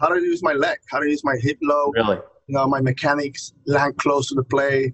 [0.00, 1.90] How to use my leg, how to use my hip low.
[1.92, 2.16] Really?
[2.46, 4.92] You know, my mechanics, land close to the play.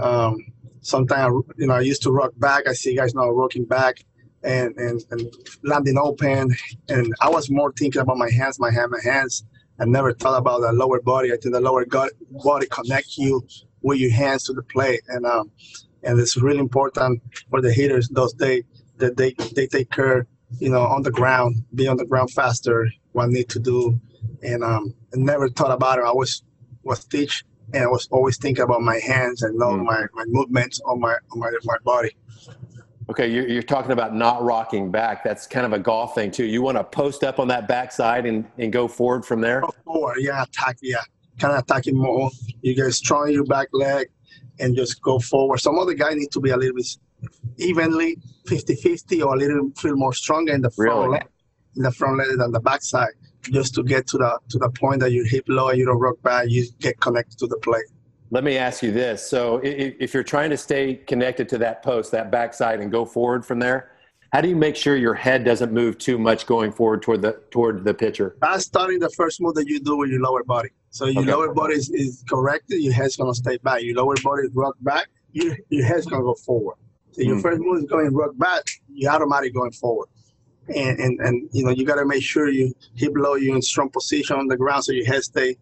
[0.00, 0.36] Um,
[0.80, 2.68] sometimes, you know, I used to rock back.
[2.68, 4.04] I see guys now rocking back
[4.44, 6.54] and, and, and landing open.
[6.88, 9.44] And I was more thinking about my hands, my hand, my hands.
[9.78, 11.32] I never thought about the lower body.
[11.32, 13.46] I think the lower body connect you
[13.86, 15.50] with your hands to the plate, and um,
[16.02, 18.64] and it's really important for the hitters those days
[18.98, 20.26] that they they take care,
[20.58, 22.90] you know, on the ground, be on the ground faster.
[23.12, 23.98] What I need to do,
[24.42, 26.04] and um, I never thought about it.
[26.04, 26.42] I was
[26.82, 29.84] was teach, and I was always thinking about my hands and know mm.
[29.84, 32.10] my my movements on my on my my body.
[33.08, 35.22] Okay, you're, you're talking about not rocking back.
[35.22, 36.44] That's kind of a golf thing too.
[36.44, 39.60] You want to post up on that backside and, and go forward from there.
[39.60, 40.96] Go forward, yeah, attack, yeah,
[41.38, 42.30] kind of attacking more.
[42.62, 44.08] You get strong your back leg
[44.58, 45.58] and just go forward.
[45.58, 46.86] Some other guy need to be a little bit
[47.58, 48.16] evenly
[48.46, 51.10] 50-50 or a little feel more stronger in the front really?
[51.12, 51.26] leg,
[51.76, 55.00] in the front leg than the backside, just to get to the to the point
[55.00, 57.86] that you hip low, you don't rock back, you get connected to the plate.
[58.30, 59.24] Let me ask you this.
[59.26, 63.46] So if you're trying to stay connected to that post, that backside, and go forward
[63.46, 63.92] from there,
[64.32, 67.40] How do you make sure your head doesn't move too much going forward toward the
[67.50, 68.36] toward the pitcher?
[68.40, 70.70] That's starting the first move that you do with your lower body.
[70.96, 71.30] So your Okay.
[71.32, 73.82] lower body is, is corrected, your head's gonna stay back.
[73.82, 76.76] Your lower body is rock back, your, your head's gonna go forward.
[77.10, 77.42] So your Mm.
[77.42, 80.08] first move is going rock back, you automatically going forward.
[80.74, 83.90] And, and and you know you gotta make sure you hip low, you're in strong
[83.90, 85.56] position on the ground so your head stay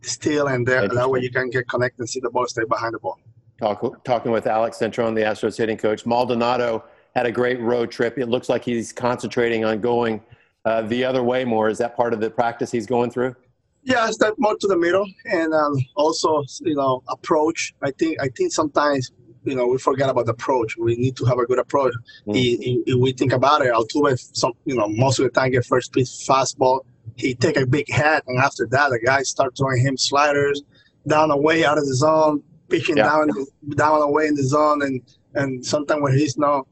[0.00, 0.88] still and there.
[0.88, 3.18] That way you can get connected and see the ball stay behind the ball.
[3.58, 6.06] Talk, talking with Alex Cintron, the Astros hitting coach.
[6.06, 8.16] Maldonado had a great road trip.
[8.16, 10.22] It looks like he's concentrating on going
[10.64, 11.68] uh, the other way more.
[11.68, 13.36] Is that part of the practice he's going through?
[13.82, 17.74] Yeah, step more to the middle, and um, also you know approach.
[17.82, 19.10] I think I think sometimes
[19.44, 20.76] you know we forget about the approach.
[20.76, 21.94] We need to have a good approach.
[22.26, 22.36] Mm.
[22.36, 25.64] He- If we think about it, Altuve, some you know most of the time get
[25.64, 26.80] first pitch fastball.
[27.16, 30.62] He take a big hat, and after that, the guys start throwing him sliders
[31.08, 33.04] down away out of the zone, pitching Yeah.
[33.04, 33.28] down
[33.76, 35.00] down away in the zone, and
[35.34, 36.66] and sometimes when he's not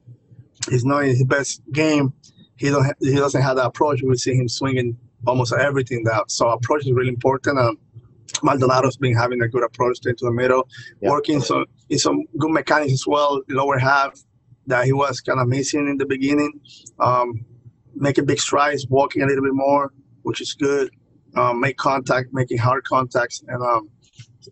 [0.70, 2.12] he's not in his best game,
[2.56, 4.02] he don't ha- he doesn't have the approach.
[4.02, 4.96] We see him swinging
[5.26, 6.28] almost everything down.
[6.28, 7.58] So approach is really important.
[7.58, 7.78] Um,
[8.42, 10.68] Maldonado's been having a good approach into the middle,
[11.00, 13.42] working some in some good mechanics as well.
[13.48, 14.18] Lower half
[14.66, 16.52] that he was kind of missing in the beginning.
[17.00, 17.44] Um,
[17.94, 19.92] making big strides, walking a little bit more,
[20.22, 20.90] which is good.
[21.36, 23.90] Um, make contact, making hard contacts, and um,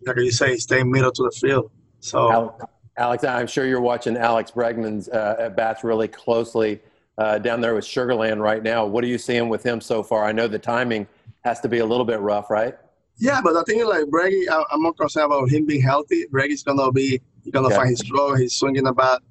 [0.07, 1.71] like you say, stay middle to the field.
[2.01, 2.31] So.
[2.31, 2.65] Alex,
[2.99, 6.81] Alex, I'm sure you're watching Alex Bregman's uh, at bats really closely
[7.19, 8.85] uh, down there with Sugar Land right now.
[8.87, 10.25] What are you seeing with him so far?
[10.25, 11.07] I know the timing
[11.45, 12.75] has to be a little bit rough, right?
[13.19, 16.27] Yeah, but I think like Breggy, I- I'm more concerned about him being healthy.
[16.33, 17.77] Breggy's gonna be he's gonna Okay.
[17.77, 18.35] find his flow.
[18.35, 19.23] He's swinging the bat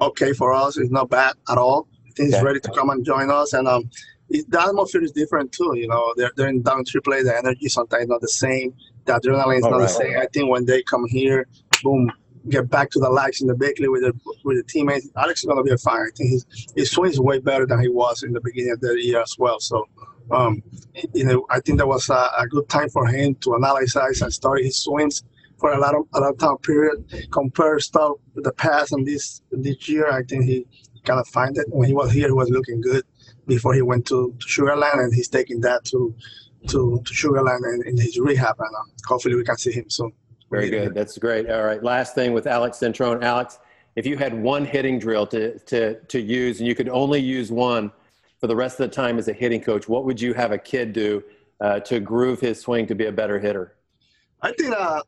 [0.00, 0.76] okay for us.
[0.78, 1.88] It's not bad at all.
[2.06, 3.52] I think he's ready to come and join us.
[3.54, 3.90] And um,
[4.28, 5.72] it, the atmosphere is different too.
[5.76, 7.24] You know, they're they're in down AAA.
[7.24, 8.74] The energy sometimes not the same.
[9.06, 9.90] The adrenaline is All not the right.
[9.90, 10.16] same.
[10.18, 11.48] I think when they come here,
[11.82, 12.12] boom,
[12.48, 14.12] get back to the likes in the league with the
[14.44, 15.08] with the teammates.
[15.16, 16.00] Alex is gonna be a fine.
[16.00, 18.80] I think his his swing is way better than he was in the beginning of
[18.80, 19.60] the year as well.
[19.60, 19.86] So.
[20.30, 20.62] Um,
[21.12, 24.32] you know, I think that was a, a good time for him to analyze and
[24.32, 25.24] study his swings
[25.58, 27.04] for a lot of a lot of time period.
[27.32, 30.10] Compare stuff with the past and this this year.
[30.10, 30.66] I think he
[31.04, 32.28] kind of find it when he was here.
[32.28, 33.04] He was looking good
[33.46, 36.14] before he went to, to Sugar Land, and he's taking that to
[36.68, 38.56] to, to Sugar Land and in his rehab.
[38.58, 40.12] And uh, hopefully, we can see him soon.
[40.52, 40.94] Very good.
[40.94, 41.50] That's great.
[41.50, 41.82] All right.
[41.82, 43.22] Last thing with Alex Cintron.
[43.22, 43.58] Alex,
[43.96, 47.50] if you had one hitting drill to, to, to use and you could only use
[47.50, 47.90] one
[48.38, 50.58] for the rest of the time as a hitting coach, what would you have a
[50.58, 51.22] kid do
[51.60, 53.76] uh, to groove his swing to be a better hitter?
[54.42, 55.02] I think uh,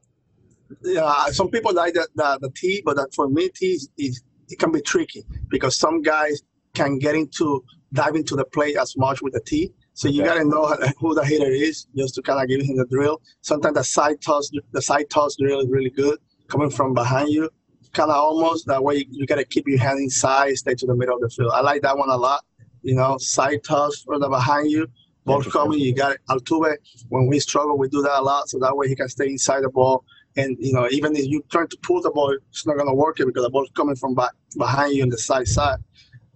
[0.82, 4.22] yeah, some people like the, the, the tee, but that for me, tee is, is
[4.48, 6.42] it can be tricky because some guys
[6.74, 9.72] can get into dive into the plate as much with the tee.
[9.94, 10.28] So you Okay.
[10.30, 10.66] gotta know
[10.98, 13.22] who the hitter is just to kind of give him the drill.
[13.42, 16.18] Sometimes the side toss, the side toss drill is really good
[16.48, 17.48] coming from behind you,
[17.92, 19.06] kind of almost that way.
[19.10, 21.52] You gotta keep your hand inside, stay to the middle of the field.
[21.54, 22.44] I like that one a lot.
[22.82, 24.88] You know, side toss from the behind you,
[25.24, 25.78] ball coming.
[25.78, 26.20] You got it.
[26.28, 26.76] Altuve,
[27.08, 28.48] when we struggle, we do that a lot.
[28.48, 30.04] So that way he can stay inside the ball.
[30.36, 33.20] And you know, even if you try to pull the ball, it's not gonna work
[33.20, 35.78] it because the ball's coming from back behind you on the side side.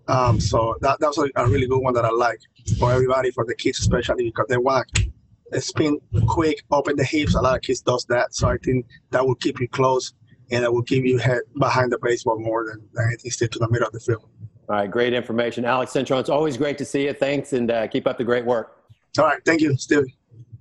[0.07, 2.41] Um, so that that's a, a really good one that I like
[2.77, 4.87] for everybody, for the kids especially because they want
[5.53, 7.35] to spin quick, open the hips.
[7.35, 10.15] A lot of kids does that, so I think that will keep you close
[10.51, 13.31] and it will keep you head behind the baseball more than, than anything.
[13.31, 14.29] Stay to the middle of the field.
[14.69, 14.91] All right.
[14.91, 15.65] Great information.
[15.65, 17.13] Alex Cintron, it's always great to see you.
[17.13, 18.79] Thanks and uh, keep up the great work.
[19.19, 20.05] All right, thank you, Steve.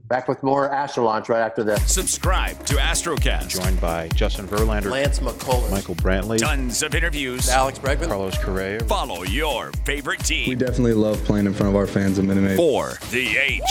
[0.08, 1.92] Back with more Astro Launch right after this.
[1.92, 3.50] Subscribe to Astrocast.
[3.50, 5.70] Joined by Justin Verlander, Lance McCullers.
[5.70, 7.50] Michael Brantley, Tons of interviews.
[7.50, 8.08] Alex Bregman.
[8.08, 8.80] Carlos Correa.
[8.86, 10.48] Follow your favorite team.
[10.48, 12.56] We definitely love playing in front of our fans at Minute Maid.
[12.56, 13.62] For the H.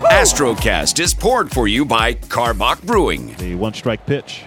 [0.00, 3.34] Astrocast is poured for you by Karbach Brewing.
[3.36, 4.44] The one strike pitch.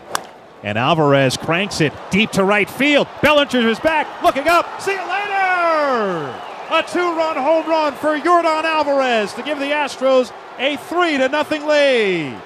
[0.63, 3.07] And Alvarez cranks it deep to right field.
[3.21, 4.81] Bellinger is back, looking up.
[4.81, 6.48] See you later!
[6.71, 11.65] A two-run home run for Yordan Alvarez to give the Astros a three to nothing
[11.65, 12.39] lead.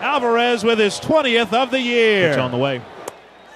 [0.00, 2.28] Alvarez with his 20th of the year.
[2.28, 2.82] It's on the way.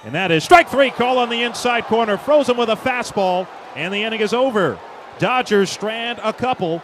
[0.03, 2.17] And that is strike three call on the inside corner.
[2.17, 4.79] Frozen with a fastball, and the inning is over.
[5.19, 6.81] Dodgers strand a couple.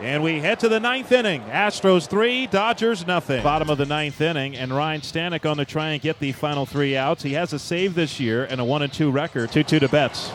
[0.00, 1.42] And we head to the ninth inning.
[1.42, 3.42] Astros three, Dodgers nothing.
[3.44, 6.66] Bottom of the ninth inning, and Ryan Stanek on to try and get the final
[6.66, 7.22] three outs.
[7.22, 9.52] He has a save this year and a one and two record.
[9.52, 10.32] Two two to Betts.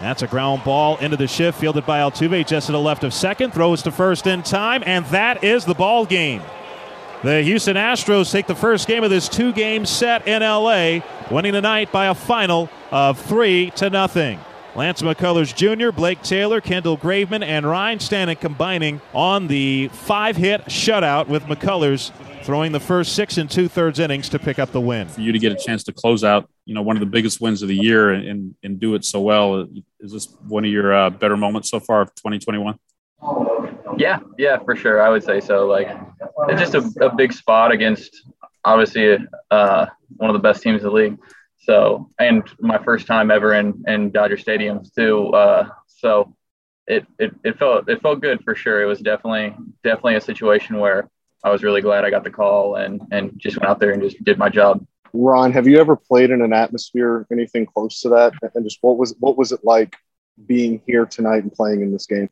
[0.00, 3.12] That's a ground ball into the shift, fielded by Altuve just to the left of
[3.12, 3.52] second.
[3.52, 6.42] Throws to first in time, and that is the ball game.
[7.24, 11.00] The Houston Astros take the first game of this two-game set in LA,
[11.32, 14.38] winning tonight by a final of three to nothing.
[14.78, 21.26] Lance McCullers Jr., Blake Taylor, Kendall Graveman, and Ryan Stanek combining on the five-hit shutout
[21.26, 22.12] with McCullers
[22.44, 25.08] throwing the first six and two-thirds innings to pick up the win.
[25.08, 27.40] for you to get a chance to close out you know one of the biggest
[27.40, 29.66] wins of the year and and do it so well.
[29.98, 32.78] Is this one of your uh, better moments so far of 2021?
[33.96, 35.02] Yeah, yeah, for sure.
[35.02, 35.66] I would say so.
[35.66, 35.88] Like
[36.50, 38.22] it's just a, a big spot against
[38.64, 39.18] obviously
[39.50, 39.86] uh,
[40.18, 41.18] one of the best teams in the league.
[41.58, 45.28] So and my first time ever in in Dodger stadiums too.
[45.28, 46.34] Uh, so
[46.86, 48.82] it, it it felt it felt good for sure.
[48.82, 49.54] It was definitely
[49.84, 51.08] definitely a situation where
[51.44, 54.02] I was really glad I got the call and and just went out there and
[54.02, 54.84] just did my job.
[55.12, 58.32] Ron, have you ever played in an atmosphere anything close to that?
[58.54, 59.96] And just what was what was it like
[60.46, 62.30] being here tonight and playing in this game?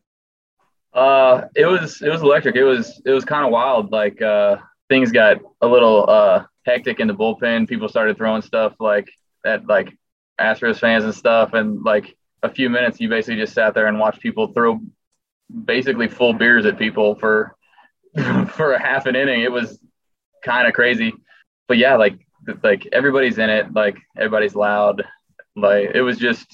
[0.93, 2.57] Uh, it was it was electric.
[2.57, 3.93] It was it was kind of wild.
[3.93, 4.57] Like uh,
[4.89, 7.69] things got a little uh, hectic in the bullpen.
[7.69, 9.09] People started throwing stuff like
[9.47, 9.97] at like
[10.39, 13.99] Astros fans and stuff, and like a few minutes, you basically just sat there and
[13.99, 14.81] watched people throw
[15.65, 17.57] basically full beers at people for
[18.49, 19.41] for a half an inning.
[19.43, 19.79] It was
[20.45, 21.13] kind of crazy,
[21.69, 22.19] but yeah, like
[22.63, 25.05] like everybody's in it, like everybody's loud.
[25.55, 26.47] Like it was just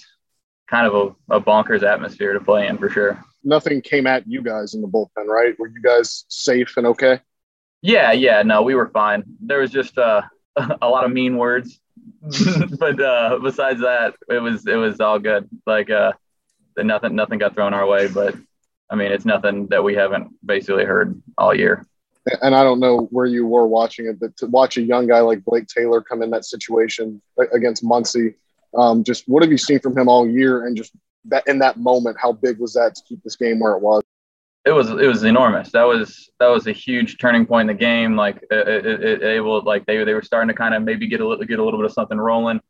[0.70, 0.94] kind of
[1.28, 3.22] a, a bonkers atmosphere to play in for sure.
[3.44, 5.58] Nothing came at you guys in the bullpen, right?
[5.58, 7.20] Were you guys safe and okay?
[7.82, 9.24] Yeah, yeah, no, we were fine.
[9.40, 10.22] There was just uh,
[10.56, 11.80] a lot of mean words,
[12.78, 15.48] but uh, besides that, it was it was all good.
[15.66, 16.12] Like uh,
[16.76, 18.36] nothing nothing got thrown our way, but
[18.88, 21.86] I mean, it's nothing that we haven't basically heard all year
[22.40, 25.20] and I don't know where you were watching it, but to watch a young guy
[25.20, 27.20] like Blake Taylor come in that situation
[27.52, 28.34] against Muncy,
[28.76, 30.66] um, just what have you seen from him all year?
[30.66, 30.92] And just
[31.26, 34.02] that in that moment, how big was that to keep this game where it was?
[34.64, 35.72] It was it was enormous.
[35.72, 38.14] That was that was a huge turning point in the game.
[38.14, 40.74] Like uh, uh, uh, it, it, it able like they they were starting to kind
[40.74, 42.60] of maybe get a little get a little bit of something rolling,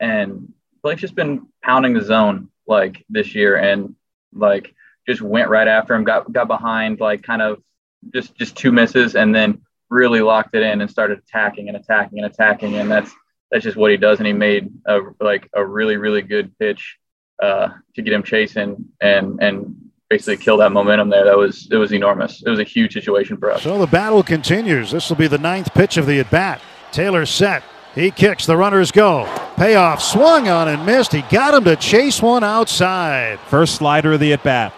[0.00, 3.94] and Blake's just been pounding the zone like this year, and
[4.32, 4.74] like
[5.08, 7.62] just went right after him, got got behind, like kind of
[8.12, 12.18] just just two misses, and then really locked it in and started attacking and attacking
[12.18, 13.12] and attacking, and that's
[13.52, 14.18] that's just what he does.
[14.18, 16.98] And he made a like a really really good pitch
[17.40, 21.24] uh, to get him chasing and and basically kill that momentum there.
[21.24, 22.42] That was it was enormous.
[22.44, 23.62] It was a huge situation for us.
[23.62, 24.90] So the battle continues.
[24.90, 26.60] This will be the ninth pitch of the at bat.
[26.92, 27.62] Taylor set.
[27.94, 29.24] He kicks, the runners go.
[29.56, 31.12] Payoff, swung on and missed.
[31.12, 33.40] He got him to chase one outside.
[33.40, 34.74] First slider of the at bat.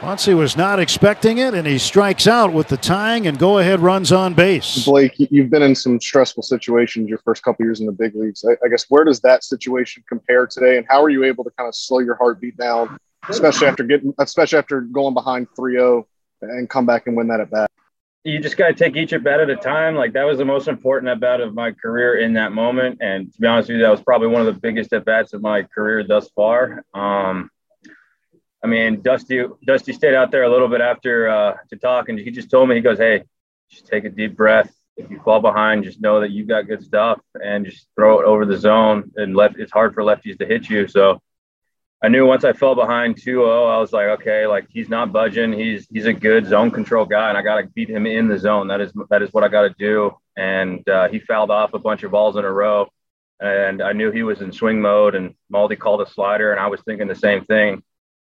[0.00, 3.78] Muncy was not expecting it, and he strikes out with the tying and go ahead
[3.78, 4.84] runs on base.
[4.84, 8.44] Blake, you've been in some stressful situations your first couple years in the big leagues.
[8.44, 11.50] I, I, guess where does that situation compare today, and how are you able to
[11.50, 12.98] kind of slow your heartbeat down,
[13.28, 16.04] especially after getting, especially after going behind 3-0
[16.42, 17.70] and come back and win that at bat?
[18.24, 19.96] You just got to take each at bat at a time.
[19.96, 23.32] Like that was the most important at bat of my career in that moment, and
[23.32, 25.42] to be honest with you, that was probably one of the biggest at bats of
[25.42, 26.84] my career thus far.
[26.94, 27.50] Um,
[28.62, 32.18] I mean, Dusty Dusty stayed out there a little bit after uh, to talk, and
[32.18, 33.24] he just told me he goes, "Hey,
[33.68, 34.72] just take a deep breath.
[34.96, 38.24] If you fall behind, just know that you've got good stuff, and just throw it
[38.24, 39.10] over the zone.
[39.16, 40.86] And left, it's hard for lefties to hit you.
[40.86, 41.20] So
[42.04, 45.52] I knew once I fell behind 2-0, I was like, okay, like he's not budging.
[45.52, 48.38] He's he's a good zone control guy, and I got to beat him in the
[48.38, 48.68] zone.
[48.68, 50.12] That is that is what I got to do.
[50.36, 52.88] And uh, he fouled off a bunch of balls in a row,
[53.40, 55.14] and I knew he was in swing mode.
[55.14, 57.82] And Maldi called a slider, and I was thinking the same thing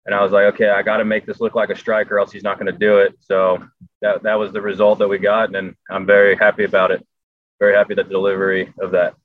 [0.07, 2.17] and I was like, okay, I got to make this look like a strike, or
[2.17, 3.15] else he's not going to do it.
[3.19, 3.61] So
[4.01, 7.05] that that was the result that we got, and I'm very happy about it.
[7.59, 9.15] Very happy the delivery of that.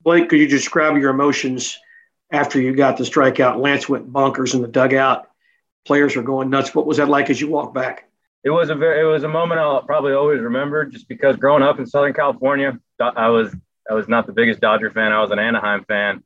[0.00, 1.78] Blake, could you describe your emotions
[2.32, 3.60] after you got the strikeout?
[3.60, 5.28] Lance went bonkers in the dugout.
[5.84, 6.74] Players were going nuts.
[6.74, 8.08] What was that like as you walked back?
[8.44, 11.62] It was a very, it was a moment I'll probably always remember, just because growing
[11.62, 13.54] up in Southern California, I was
[13.88, 15.12] I was not the biggest Dodger fan.
[15.12, 16.24] I was an Anaheim fan,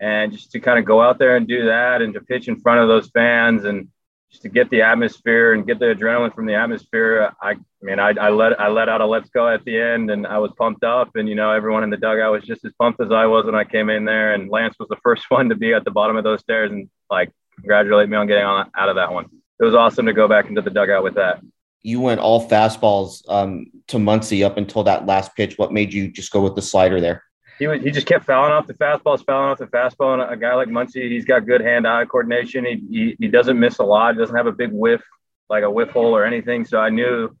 [0.00, 2.60] and just to kind of go out there and do that and to pitch in
[2.60, 3.88] front of those fans and
[4.30, 7.32] just to get the atmosphere and get the adrenaline from the atmosphere.
[7.40, 10.10] I, I mean, I, I let I let out a let's go at the end,
[10.10, 11.16] and I was pumped up.
[11.16, 13.54] And you know, everyone in the dugout was just as pumped as I was when
[13.54, 14.34] I came in there.
[14.34, 16.88] And Lance was the first one to be at the bottom of those stairs and
[17.10, 19.26] like congratulate me on getting on out of that one.
[19.58, 21.40] It was awesome to go back into the dugout with that.
[21.82, 25.56] You went all fastballs um, to Muncy up until that last pitch.
[25.56, 27.24] What made you just go with the slider there?
[27.60, 30.14] he was, he just kept fouling off the fastballs, fouling off the fastball.
[30.14, 32.64] And a guy like Muncy, he's got good hand-eye coordination.
[32.64, 34.14] He, he, he doesn't miss a lot.
[34.14, 35.02] He doesn't have a big whiff,
[35.50, 36.64] like a whiff hole or anything.
[36.64, 37.36] So I knew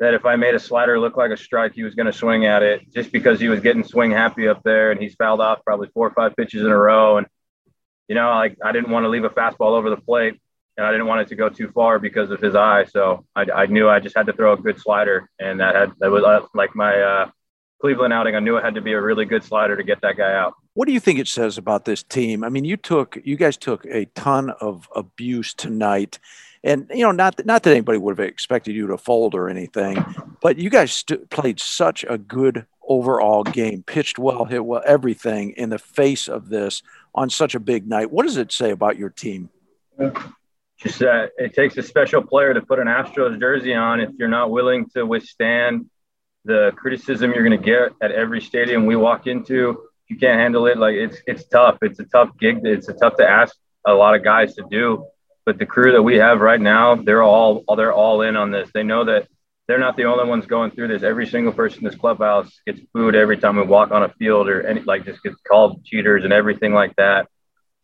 [0.00, 2.46] that if I made a slider look like a strike, he was going to swing
[2.46, 4.90] at it just because he was getting swing happy up there.
[4.90, 7.18] And he's fouled off probably four or five pitches in a row.
[7.18, 7.26] And,
[8.08, 10.40] you know, like I didn't want to leave a fastball over the plate
[10.76, 12.84] and I didn't want it to go too far because of his eye.
[12.86, 15.30] So I, I knew I just had to throw a good slider.
[15.38, 17.30] And that had, that was uh, like my, uh,
[17.80, 20.16] Cleveland outing, I knew it had to be a really good slider to get that
[20.16, 20.54] guy out.
[20.72, 22.42] What do you think it says about this team?
[22.42, 26.18] I mean, you took you guys took a ton of abuse tonight,
[26.64, 30.02] and you know, not not that anybody would have expected you to fold or anything,
[30.40, 33.82] but you guys st- played such a good overall game.
[33.82, 36.82] Pitched well, hit well, everything in the face of this
[37.14, 38.10] on such a big night.
[38.10, 39.50] What does it say about your team?
[40.78, 44.28] Just that it takes a special player to put an Astros jersey on if you're
[44.28, 45.88] not willing to withstand
[46.46, 49.82] the criticism you're going to get at every stadium we walk into.
[50.08, 50.78] You can't handle it.
[50.78, 51.76] Like it's it's tough.
[51.82, 52.60] It's a tough gig.
[52.64, 53.54] It's a tough to ask
[53.86, 55.06] a lot of guys to do.
[55.46, 58.70] But the crew that we have right now, they're all they're all in on this.
[58.72, 59.28] They know that
[59.66, 61.02] they're not the only ones going through this.
[61.02, 64.48] Every single person in this clubhouse gets booed every time we walk on a field
[64.48, 67.28] or any like just gets called cheaters and everything like that.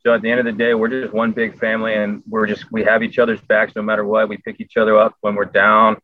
[0.03, 2.71] So at the end of the day, we're just one big family and we're just
[2.73, 4.29] we have each other's backs no matter what.
[4.29, 5.99] We pick each other up when we're down.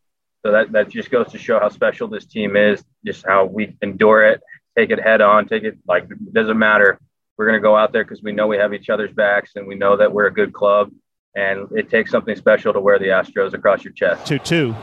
[0.45, 3.77] So that, that just goes to show how special this team is, just how we
[3.83, 4.41] endure it,
[4.79, 7.01] take it head on, take it like it doesn't matter.
[7.37, 9.67] We're going to go out there because we know we have each other's backs and
[9.67, 10.91] we know that we're a good club.
[11.37, 14.27] And it takes something special to wear the Astros across your chest.
[14.27, 14.75] 2 2.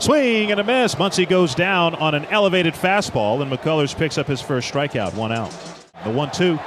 [0.00, 0.96] Swing and a miss.
[0.96, 5.30] Muncy goes down on an elevated fastball, and McCullers picks up his first strikeout, one
[5.30, 5.50] out.
[6.04, 6.58] The 1 2.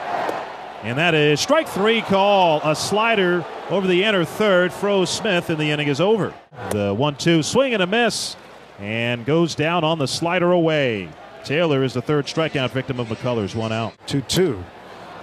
[0.83, 2.61] And that is strike three call.
[2.63, 6.33] A slider over the inner third froze Smith, and the inning is over.
[6.71, 8.37] The 1 2 swing and a miss,
[8.79, 11.09] and goes down on the slider away.
[11.43, 13.93] Taylor is the third strikeout victim of McCullers, one out.
[14.07, 14.63] 2 2.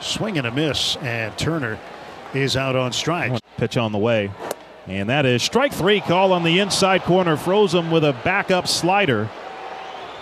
[0.01, 1.79] Swing and a miss, and Turner
[2.35, 3.41] is out on strike.
[3.57, 4.31] Pitch on the way.
[4.87, 7.37] And that is strike three call on the inside corner.
[7.37, 9.29] Froze him with a backup slider.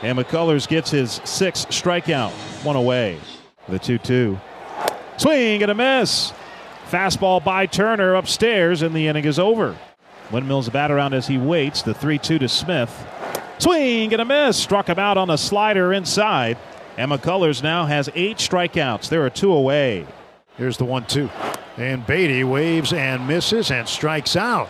[0.02, 2.30] And McCullers gets his sixth strikeout.
[2.64, 3.18] One away.
[3.68, 4.38] The 2 2.
[5.16, 6.32] Swing and a miss.
[6.90, 9.76] Fastball by Turner upstairs, and the inning is over.
[10.30, 11.82] Windmills the bat around as he waits.
[11.82, 13.06] The 3 2 to Smith.
[13.59, 14.56] Swing and a miss.
[14.56, 16.56] Struck him out on a slider inside.
[16.96, 19.09] And McCullers now has eight strikeouts.
[19.09, 20.06] There are two away.
[20.59, 21.30] Here's the 1 2.
[21.76, 24.68] And Beaty waves and misses and strikes out.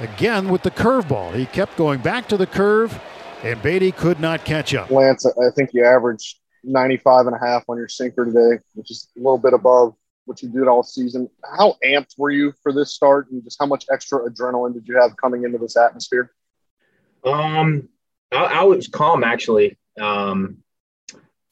[0.00, 1.32] Again with the curveball.
[1.34, 3.00] He kept going back to the curve,
[3.44, 4.90] and Beaty could not catch up.
[4.90, 9.08] Lance, I think you averaged 95 and a half on your sinker today, which is
[9.16, 11.30] a little bit above what you did all season.
[11.56, 15.00] How amped were you for this start, and just how much extra adrenaline did you
[15.00, 16.32] have coming into this atmosphere?
[17.24, 17.88] Um,
[18.32, 20.58] I, I was calm actually um,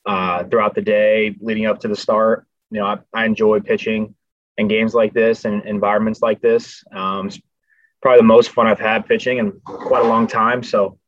[0.04, 2.46] uh, throughout the day leading up to the start.
[2.70, 4.14] You know, I, I enjoy pitching
[4.56, 6.82] in games like this and environments like this.
[6.92, 7.40] Um, it's
[8.02, 10.62] probably the most fun I've had pitching in quite a long time.
[10.62, 10.98] So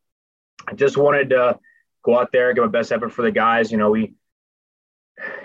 [0.67, 1.59] I just wanted to
[2.05, 3.73] go out there, give my best effort for the guys.
[3.73, 4.15] You know, we,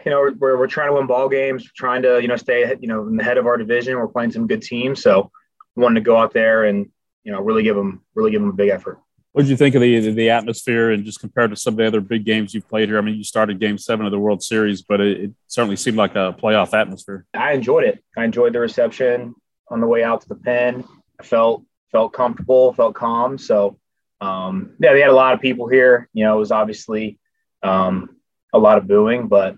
[0.05, 2.87] you know, we're, we're trying to win ball games, trying to, you know, stay, you
[2.87, 3.97] know, in the head of our division.
[3.97, 5.01] We're playing some good teams.
[5.01, 5.31] So
[5.75, 6.89] wanted to go out there and,
[7.23, 8.99] you know, really give them, really give them a big effort.
[9.33, 11.87] What did you think of the the atmosphere and just compared to some of the
[11.87, 12.99] other big games you've played here?
[12.99, 15.97] I mean, you started Game Seven of the World Series, but it, it certainly seemed
[15.97, 17.25] like a playoff atmosphere.
[17.33, 18.03] I enjoyed it.
[18.15, 19.33] I enjoyed the reception
[19.69, 20.83] on the way out to the pen.
[21.19, 23.39] I felt felt comfortable, felt calm.
[23.39, 23.79] So
[24.21, 26.09] um, yeah, they had a lot of people here.
[26.13, 27.17] You know, it was obviously
[27.63, 28.15] um,
[28.53, 29.57] a lot of booing, but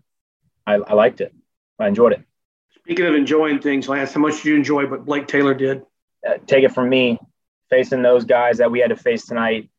[0.66, 1.34] I, I liked it.
[1.80, 2.24] I enjoyed it.
[2.80, 5.84] Speaking of enjoying things, Lance, how much did you enjoy what Blake Taylor did?
[6.28, 7.20] Uh, take it from me,
[7.76, 9.70] facing those guys that we had to face tonight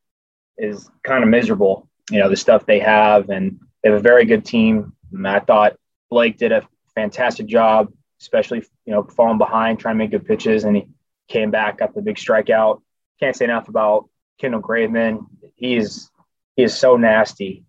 [0.59, 1.89] is kind of miserable.
[2.11, 4.93] You know, the stuff they have, and they have a very good team.
[5.25, 5.77] I thought
[6.11, 7.91] Blake did a fantastic job,
[8.21, 10.89] especially, you know, falling behind, trying to make good pitches, and he
[11.27, 12.83] came back, got the big strikeout.
[13.19, 15.25] Can't say enough about Kendall Graveman.
[15.55, 16.11] He is
[16.55, 17.65] he is so nasty.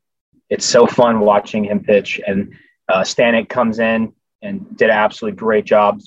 [0.50, 2.20] It's so fun watching him pitch.
[2.28, 2.54] And
[2.90, 4.12] uh, Stanek comes in
[4.42, 6.02] and did absolutely great job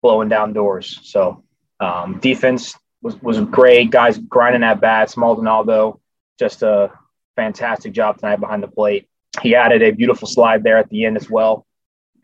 [0.00, 0.98] blowing down doors.
[1.02, 1.44] So
[1.78, 2.74] um, defense
[3.06, 3.90] was, was great.
[3.90, 5.16] Guys grinding at bats.
[5.16, 6.00] Maldonado,
[6.38, 6.90] just a
[7.36, 9.08] fantastic job tonight behind the plate.
[9.42, 11.66] He added a beautiful slide there at the end as well.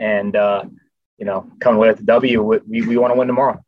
[0.01, 0.64] And, uh,
[1.18, 3.62] you know, coming away with the W, we, we want to win tomorrow.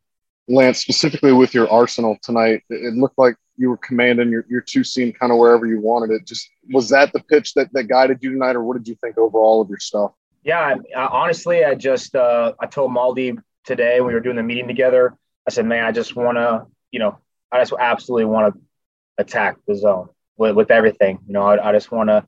[0.47, 4.83] Lance, specifically with your arsenal tonight, it looked like you were commanding your, your two
[4.83, 6.27] seam kind of wherever you wanted it.
[6.27, 9.17] Just was that the pitch that, that guided you tonight, or what did you think
[9.17, 10.11] overall of your stuff?
[10.43, 14.35] Yeah, I, I, honestly, I just uh, I told Maldi today when we were doing
[14.35, 15.17] the meeting together.
[15.47, 17.17] I said, man, I just want to, you know,
[17.51, 18.61] I just absolutely want to
[19.17, 21.19] attack the zone with, with everything.
[21.27, 22.25] You know, I, I just want to,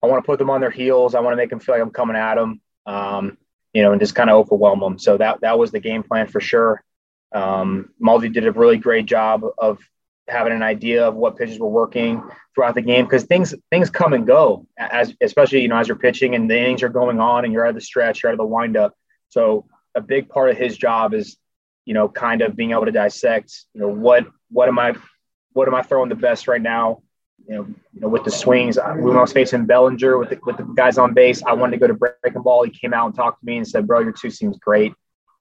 [0.00, 1.16] I want to put them on their heels.
[1.16, 3.36] I want to make them feel like I'm coming at them, um,
[3.72, 4.96] you know, and just kind of overwhelm them.
[5.00, 6.84] So that that was the game plan for sure.
[7.34, 9.80] Um, Maldi did a really great job of
[10.28, 12.22] having an idea of what pitches were working
[12.54, 15.96] throughout the game because things things come and go as especially you know as you're
[15.96, 18.34] pitching and the innings are going on and you're out of the stretch, you're out
[18.34, 18.94] of the windup.
[19.30, 21.36] So a big part of his job is
[21.86, 24.94] you know kind of being able to dissect you know what what am I
[25.56, 27.02] what am I throwing the best right now.
[27.48, 30.64] You know, you know, with the swings, we was facing Bellinger with the, with the
[30.64, 31.42] guys on base.
[31.44, 32.64] I wanted to go to breaking ball.
[32.64, 34.92] He came out and talked to me and said, "Bro, your two seems great.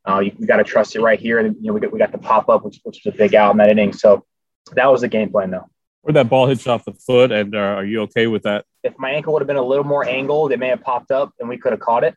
[0.07, 1.99] Uh, you, you got to trust it right here." And you know, we got we
[1.99, 3.91] got the pop up, which which was a big out in that inning.
[3.91, 4.23] So
[4.73, 5.67] that was the game plan, though.
[6.01, 8.65] Where that ball hits off the foot, and uh, are you okay with that?
[8.83, 11.33] If my ankle would have been a little more angled, it may have popped up
[11.39, 12.15] and we could have caught it.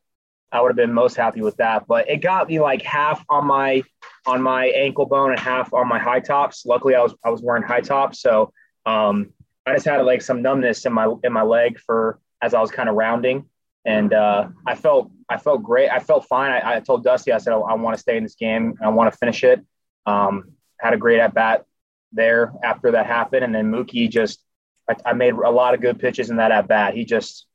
[0.51, 1.87] I would have been most happy with that.
[1.87, 3.83] But it got me like half on my
[4.27, 6.65] on my ankle bone and half on my high tops.
[6.67, 8.53] Luckily, I was I was wearing high tops, so
[8.87, 9.33] um,
[9.67, 12.71] I just had like some numbness in my in my leg for as I was
[12.71, 13.47] kind of rounding,
[13.85, 15.91] and uh, I felt I felt great.
[15.91, 16.51] I felt fine.
[16.51, 18.75] I, I told Dusty, I said I, I want to stay in this game.
[18.83, 19.65] I want to finish it.
[20.07, 21.67] Um, had a great at bat
[22.13, 23.45] there after that happened.
[23.45, 24.43] And then Mookie just,
[24.89, 26.95] I, I made a lot of good pitches in that at bat.
[26.95, 27.47] He just,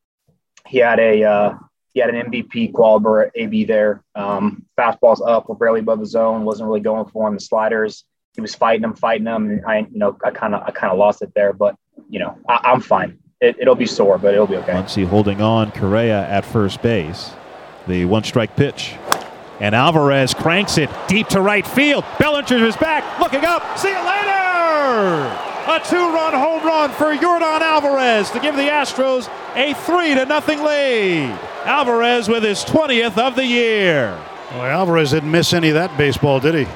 [0.67, 1.53] he had a, uh,
[1.93, 4.03] he had an MVP caliber AB there.
[4.15, 7.35] Um, fastballs up, were barely above the zone, wasn't really going for him.
[7.35, 10.63] The sliders, he was fighting them, fighting them, and I, you know, I kind of,
[10.63, 11.53] I kind of lost it there.
[11.53, 11.75] But
[12.09, 13.19] you know, I, am fine.
[13.41, 14.73] It, will be sore, but it'll be okay.
[14.73, 17.31] Muncy holding on, Correa at first base.
[17.87, 18.95] The one strike pitch.
[19.59, 22.05] And Alvarez cranks it deep to right field.
[22.17, 23.77] Bellinger is back, looking up.
[23.77, 25.52] See you later!
[25.65, 30.61] A two-run home run for Yordan Alvarez to give the Astros a three to nothing
[30.61, 31.29] lead.
[31.63, 34.07] Alvarez with his 20th of the year.
[34.51, 36.67] Well, Alvarez didn't miss any of that baseball, did he?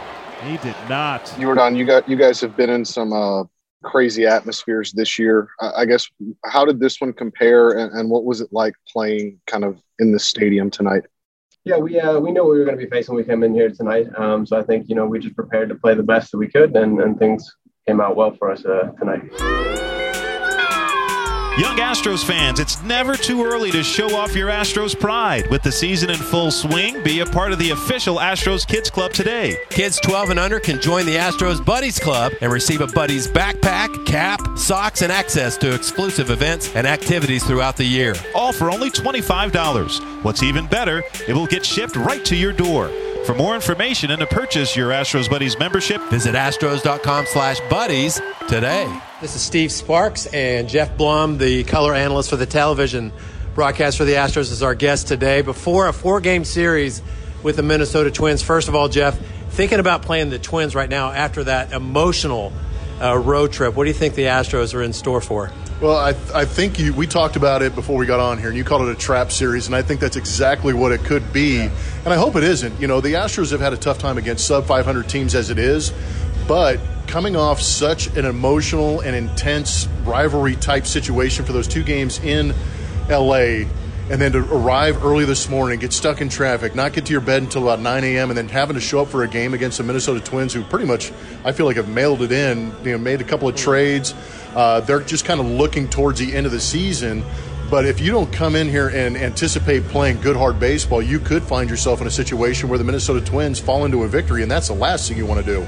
[0.49, 1.25] He did not.
[1.35, 3.43] Yordan, you got you guys have been in some uh,
[3.83, 5.49] crazy atmospheres this year.
[5.59, 6.09] I guess
[6.45, 10.13] how did this one compare, and, and what was it like playing kind of in
[10.13, 11.03] the stadium tonight?
[11.65, 13.43] Yeah, we uh, we knew what we were going to be facing when we came
[13.43, 14.07] in here tonight.
[14.17, 16.47] Um, so I think you know we just prepared to play the best that we
[16.47, 17.53] could, and, and things
[17.87, 19.23] came out well for us uh, tonight.
[21.57, 25.49] Young Astros fans, it's never too early to show off your Astros pride.
[25.49, 29.11] With the season in full swing, be a part of the official Astros Kids Club
[29.11, 29.57] today.
[29.71, 34.05] Kids 12 and under can join the Astros Buddies Club and receive a Buddies backpack,
[34.05, 38.13] cap, socks, and access to exclusive events and activities throughout the year.
[38.35, 40.23] All for only $25.
[40.23, 42.91] What's even better, it will get shipped right to your door.
[43.27, 49.01] For more information and to purchase your Astros Buddies membership, visit astros.com slash buddies today.
[49.19, 53.11] This is Steve Sparks and Geoff Blum, the color analyst for the television
[53.53, 55.41] broadcast for the Astros, is our guest today.
[55.41, 57.01] Before a four game series
[57.43, 59.19] with the Minnesota Twins, first of all, Geoff,
[59.49, 62.53] thinking about playing the Twins right now after that emotional
[63.01, 65.51] uh, road trip, what do you think the Astros are in store for?
[65.81, 68.57] Well, I, I think you, we talked about it before we got on here, and
[68.57, 71.59] you called it a trap series, and I think that's exactly what it could be.
[71.59, 72.81] And I hope it isn't.
[72.81, 75.59] You know, the Astros have had a tough time against sub 500 teams as it
[75.59, 75.93] is,
[76.47, 82.19] but coming off such an emotional and intense rivalry type situation for those two games
[82.23, 82.55] in
[83.07, 83.65] LA,
[84.09, 87.21] and then to arrive early this morning, get stuck in traffic, not get to your
[87.21, 89.77] bed until about 9 a.m., and then having to show up for a game against
[89.79, 91.11] the Minnesota Twins, who pretty much,
[91.43, 94.13] I feel like, have mailed it in, you know, made a couple of trades.
[94.55, 97.23] Uh, they're just kind of looking towards the end of the season.
[97.69, 101.43] But if you don't come in here and anticipate playing good, hard baseball, you could
[101.43, 104.69] find yourself in a situation where the Minnesota Twins fall into a victory, and that's
[104.69, 105.67] the last thing you want to do.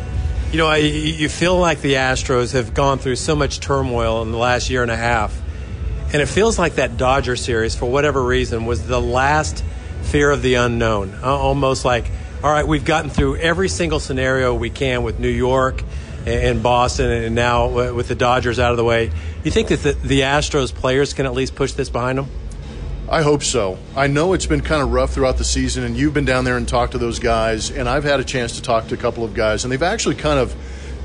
[0.53, 4.37] You know, you feel like the Astros have gone through so much turmoil in the
[4.37, 5.38] last year and a half
[6.12, 9.64] and it feels like that Dodger series, for whatever reason, was the last
[10.03, 11.14] fear of the unknown.
[11.22, 12.10] Uh, almost like,
[12.43, 15.84] all right, we've gotten through every single scenario we can with New York
[16.26, 19.12] and Boston, and now with the Dodgers out of the way.
[19.43, 22.28] You think that the, Astros players can at least push this behind them?
[23.10, 23.78] I hope so.
[23.95, 26.57] I know it's been kind of rough throughout the season, and you've been down there
[26.57, 29.24] and talked to those guys, and I've had a chance to talk to a couple
[29.24, 30.55] of guys, and they've actually kind of.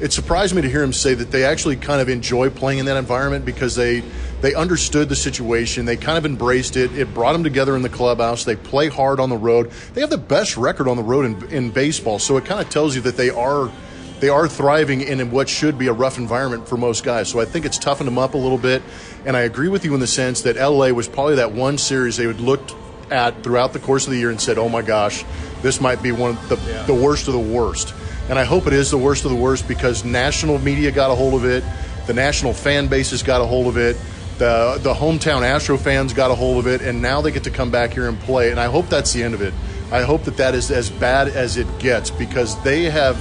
[0.00, 2.86] It surprised me to hear them say that they actually kind of enjoy playing in
[2.86, 4.02] that environment because they
[4.44, 5.86] they understood the situation.
[5.86, 6.92] They kind of embraced it.
[6.92, 8.44] It brought them together in the clubhouse.
[8.44, 9.70] They play hard on the road.
[9.94, 12.18] They have the best record on the road in, in baseball.
[12.18, 13.72] So it kind of tells you that they are
[14.20, 17.30] they are thriving in what should be a rough environment for most guys.
[17.30, 18.82] So I think it's toughened them up a little bit.
[19.24, 22.18] And I agree with you in the sense that LA was probably that one series
[22.18, 22.74] they would looked
[23.10, 25.24] at throughout the course of the year and said, "Oh my gosh,
[25.62, 26.82] this might be one of the, yeah.
[26.82, 27.94] the worst of the worst."
[28.28, 31.14] And I hope it is the worst of the worst because national media got a
[31.14, 31.64] hold of it,
[32.06, 33.96] the national fan base has got a hold of it
[34.38, 37.50] the the hometown Astro fans got a hold of it, and now they get to
[37.50, 38.50] come back here and play.
[38.50, 39.54] And I hope that's the end of it.
[39.92, 43.16] I hope that that is as bad as it gets because they have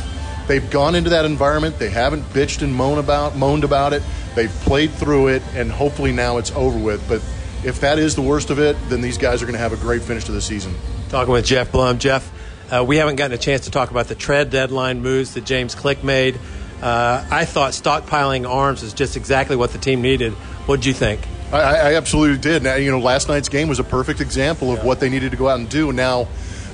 [0.47, 1.78] they've gone into that environment.
[1.78, 4.01] They haven't bitched and moaned about moaned about it.
[4.36, 7.07] They've played through it, and hopefully now it's over with.
[7.07, 7.22] But
[7.64, 9.78] if that is the worst of it, then these guys are going to have a
[9.78, 10.74] great finish to the season.
[11.09, 12.32] Talking with Geoff Blum, Geoff.
[12.72, 15.76] Uh, we haven't gotten a chance to talk about the trade deadline moves that James
[15.76, 16.39] Click made.
[16.82, 20.34] Uh, I thought stockpiling arms is just exactly what the team needed.
[20.66, 21.22] What did you think?
[21.51, 22.64] I, I, absolutely did.
[22.64, 24.86] Now, you know, last night's game was a perfect example of yeah.
[24.86, 25.93] what they needed to go out and do.
[25.93, 26.28] Now,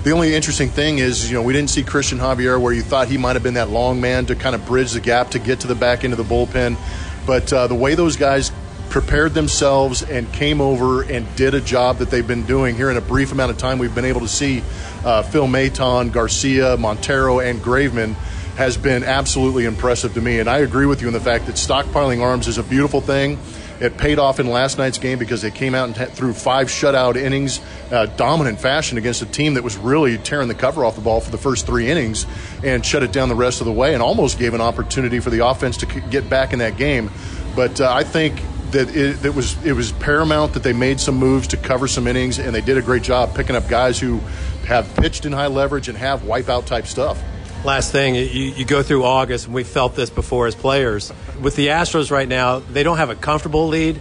[0.04, 3.10] the only interesting thing is, you know, we didn't see Cristian Javier where you thought
[3.10, 5.62] he might have been that long man to kind of bridge the gap to get
[5.62, 6.78] to the back end of the bullpen.
[7.26, 8.52] But uh, the way those guys
[8.90, 12.98] prepared themselves and came over and did a job that they've been doing here in
[12.98, 14.64] a brief amount of time, we've been able to see
[15.04, 18.14] uh, Phil Maton, Garcia, Montero, and Graveman
[18.56, 20.40] has been absolutely impressive to me.
[20.40, 23.38] And I agree with you in the fact that stockpiling arms is a beautiful thing.
[23.80, 26.68] It paid off in last night's game because they came out and t- threw five
[26.68, 27.62] shutout innings,
[27.92, 31.22] uh, dominant fashion against a team that was really tearing the cover off the ball
[31.22, 32.26] for the first three innings
[32.64, 35.30] and shut it down the rest of the way and almost gave an opportunity for
[35.30, 37.10] the offense to c- get back in that game.
[37.56, 41.16] But uh, I think that it, it was it was paramount that they made some
[41.16, 44.20] moves to cover some innings and they did a great job picking up guys who
[44.68, 47.20] have pitched in high leverage and have wipeout type stuff.
[47.66, 51.12] Last thing, you, you go through August, and we felt this before as players.
[51.42, 54.00] With the Astros right now, they don't have a comfortable lead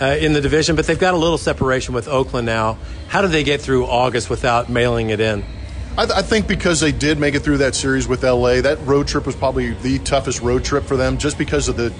[0.00, 2.78] uh, in the division, but they've got a little separation with Oakland now.
[3.08, 5.44] How did they get through August without mailing it in?
[5.98, 8.78] I, th- I, think because they did make it through that series with LA, that
[8.86, 11.92] road trip was probably the toughest road trip for them, just because of the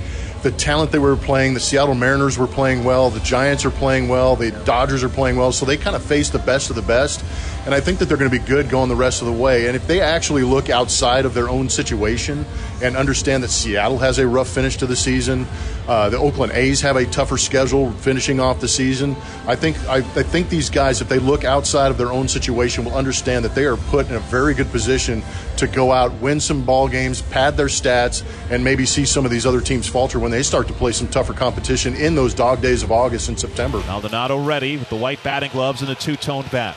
[0.43, 1.55] the talent they were playing.
[1.55, 3.11] The Seattle Mariners were playing well.
[3.11, 4.37] The Giants are playing well.
[4.37, 5.53] The Dodgers are playing well.
[5.53, 7.25] So they kind of face the best of the best.
[7.67, 9.67] And I think that they're going to be good going the rest of the way.
[9.67, 12.47] And if they actually look outside of their own situation
[12.81, 15.49] and understand that Seattle has a rough finish to the season,
[15.89, 19.17] uh, the Oakland A's have a tougher schedule finishing off the season.
[19.49, 22.85] I think I, I think these guys, if they look outside of their own situation,
[22.85, 25.25] will understand that they are put in a very good position
[25.57, 29.33] to go out, win some ball games, pad their stats, and maybe see some of
[29.33, 32.61] these other teams falter when they start to play some tougher competition in those dog
[32.61, 33.79] days of August and September.
[33.87, 36.77] Maldonado ready with the white batting gloves and the two-tone bat.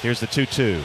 [0.00, 0.80] Here's the 2 2.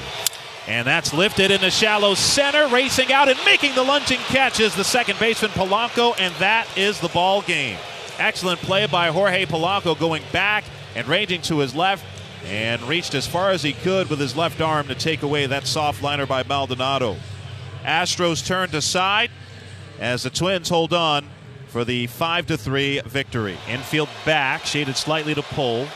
[0.67, 4.73] And that's lifted in the shallow center, racing out and making the lunging catch is
[4.73, 7.77] the second baseman Polanco, and that is the ball game.
[8.17, 10.63] Excellent play by Jorge Polanco going back
[10.95, 12.03] and ranging to his left
[12.43, 15.67] and reached as far as he could with his left arm to take away that
[15.67, 17.17] soft liner by Maldonado.
[17.83, 19.29] Astros turn to side
[19.99, 21.27] as the Twins hold on
[21.77, 23.55] for the 5 to 3 victory.
[23.69, 25.87] Infield back, shaded slightly to pull.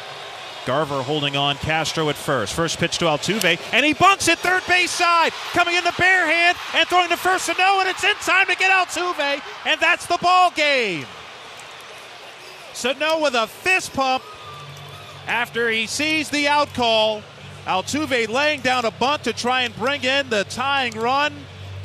[0.67, 2.53] Garver holding on Castro at first.
[2.53, 6.27] First pitch to Altuve, and he bunts it third base side, coming in the bare
[6.27, 9.81] hand and throwing to first to no, and it's in time to get Altuve, and
[9.81, 11.07] that's the ball game.
[12.73, 14.21] Sano with a fist pump
[15.25, 17.23] after he sees the out call.
[17.65, 21.33] Altuve laying down a bunt to try and bring in the tying run,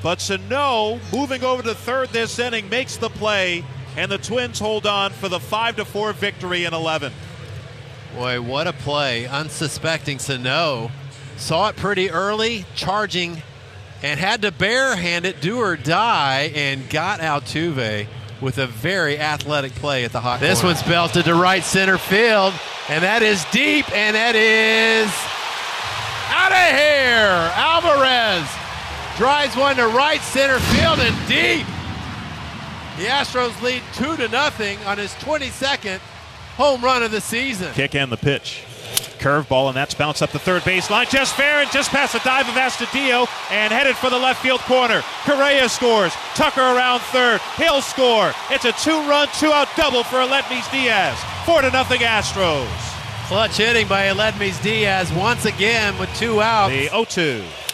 [0.02, 3.64] but Sano moving over to third this inning makes the play,
[3.96, 7.12] and the Twins hold on for the 5 to 4 victory in 11.
[8.14, 9.26] Boy, what a play.
[9.26, 10.90] Unsuspecting Sano.
[11.36, 13.42] Saw it pretty early, charging,
[14.02, 18.06] and had to barehand it, do or die, and got Altuve
[18.40, 20.74] with a very athletic play at the hot This corner.
[20.74, 22.54] one's belted to right center field,
[22.88, 25.08] and that is deep, and that is
[26.28, 27.52] out of here.
[27.56, 28.48] Alvarez
[29.16, 31.66] drives one to right center field and deep.
[32.96, 35.98] The Astros lead two to nothing on his 22nd
[36.56, 37.72] home run of the season.
[37.74, 38.64] Kick and the pitch.
[39.18, 41.10] Curveball, and that's bounced up the third baseline.
[41.10, 44.60] Just fair and just past the dive of Astudillo and headed for the left field
[44.60, 45.02] corner.
[45.24, 46.14] Correa scores.
[46.34, 47.40] Tucker around third.
[47.56, 48.32] He'll score.
[48.50, 51.18] It's a two-run, two-out double for Aledmys Diaz.
[51.44, 52.66] Four to nothing Astros.
[53.28, 56.72] Clutch hitting by Aledmys Diaz once again with two outs.
[56.72, 57.65] The 0-2.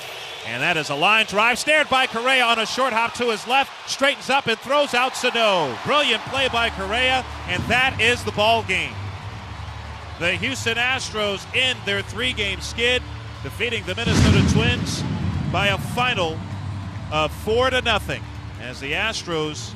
[0.47, 3.47] And that is a line drive, snared by Correa on a short hop to his
[3.47, 5.77] left, straightens up and throws out Sano.
[5.85, 8.95] Brilliant play by Correa, and that is the ball game.
[10.19, 13.03] The Houston Astros end their three-game skid,
[13.43, 15.03] defeating the Minnesota Twins
[15.53, 16.39] by a final
[17.13, 18.23] of four to nothing,
[18.61, 19.75] as the Astros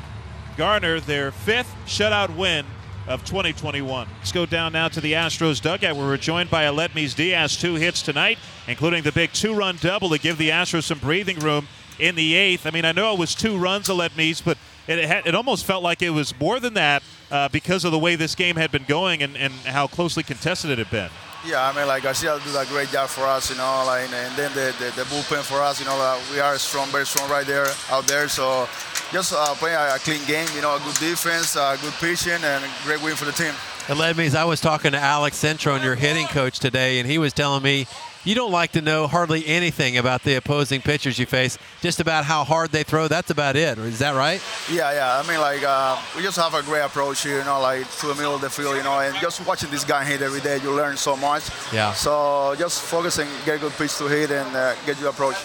[0.57, 2.65] garner their fifth shutout win
[3.09, 4.09] of 2021.
[4.19, 7.57] Let's go down now to the Astros dugout where we're joined by Aledmys Diaz.
[7.57, 11.39] Two hits tonight, including the big two run double to give the Astros some breathing
[11.39, 12.67] room in the eighth.
[12.67, 15.83] I mean, I know it was two runs, Aledmys, but it, had, it almost felt
[15.83, 18.85] like it was more than that uh, because of the way this game had been
[18.85, 21.11] going and, and how closely contested it had been.
[21.47, 24.37] Yeah, I mean, like Garcia did a great job for us, you know, like, and
[24.37, 27.31] then the, the, the bullpen for us, you know, uh, we are strong, very strong
[27.31, 28.27] right there, out there.
[28.27, 28.69] So
[29.13, 32.33] just uh, playing a, a, clean game, you know, a good defense, uh, good pitching,
[32.33, 33.53] and a great win for the team.
[33.87, 37.33] Aledmys, as I was talking to Alex Cintron, your hitting coach today, and he was
[37.33, 37.87] telling me
[38.27, 42.25] you don't like to know hardly anything about the opposing pitchers you face, just about
[42.25, 43.07] how hard they throw.
[43.09, 43.79] That's about it.
[43.79, 44.43] Is that right?
[44.71, 45.23] Yeah, yeah.
[45.23, 48.09] I mean, like, uh, we just have a great approach here, you know, like to
[48.09, 50.59] the middle of the field, you know, and just watching this guy hit every day,
[50.59, 51.45] you learn so much.
[51.73, 51.93] Yeah.
[51.93, 55.37] So just focusing, get a good pitch to hit and uh, get your approach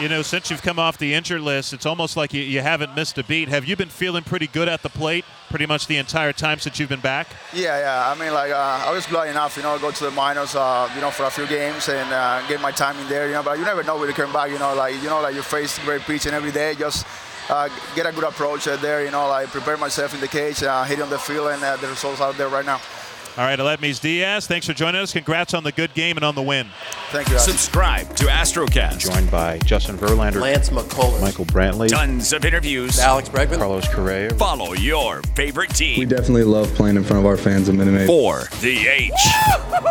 [0.00, 2.94] you know, since you've come off the injured list, it's almost like you, you haven't
[2.94, 3.48] missed a beat.
[3.48, 6.78] Have you been feeling pretty good at the plate pretty much the entire time since
[6.78, 7.28] you've been back?
[7.52, 8.10] Yeah, yeah.
[8.10, 10.90] I mean, like, uh, I was glad enough, you know, go to the minors, uh,
[10.94, 13.42] you know, for a few games and uh, get my time in there, you know,
[13.42, 15.42] but you never know when you come back, you know, like, you know, like you
[15.42, 17.06] face great pitching every day, just
[17.48, 20.84] uh, get a good approach there, you know, like prepare myself in the cage, uh,
[20.84, 22.80] hit on the field, and uh, the results out there right now.
[23.38, 25.12] All right, Aledmys Diaz, thanks for joining us.
[25.12, 26.68] Congrats on the good game and on the win.
[27.10, 27.38] Thank you.
[27.38, 28.98] Subscribe to Astrocast.
[28.98, 32.98] Joined by Justin Verlander, Lance McCullers, Michael Brantley, Tons of interviews.
[32.98, 34.32] Alex Bregman, Carlos Correa.
[34.36, 35.98] Follow your favorite team.
[35.98, 38.06] We definitely love playing in front of our fans at Minute Maid.
[38.06, 39.12] For the H.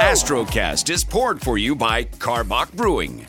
[0.01, 3.27] Astrocast is poured for you by Karbach Brewing.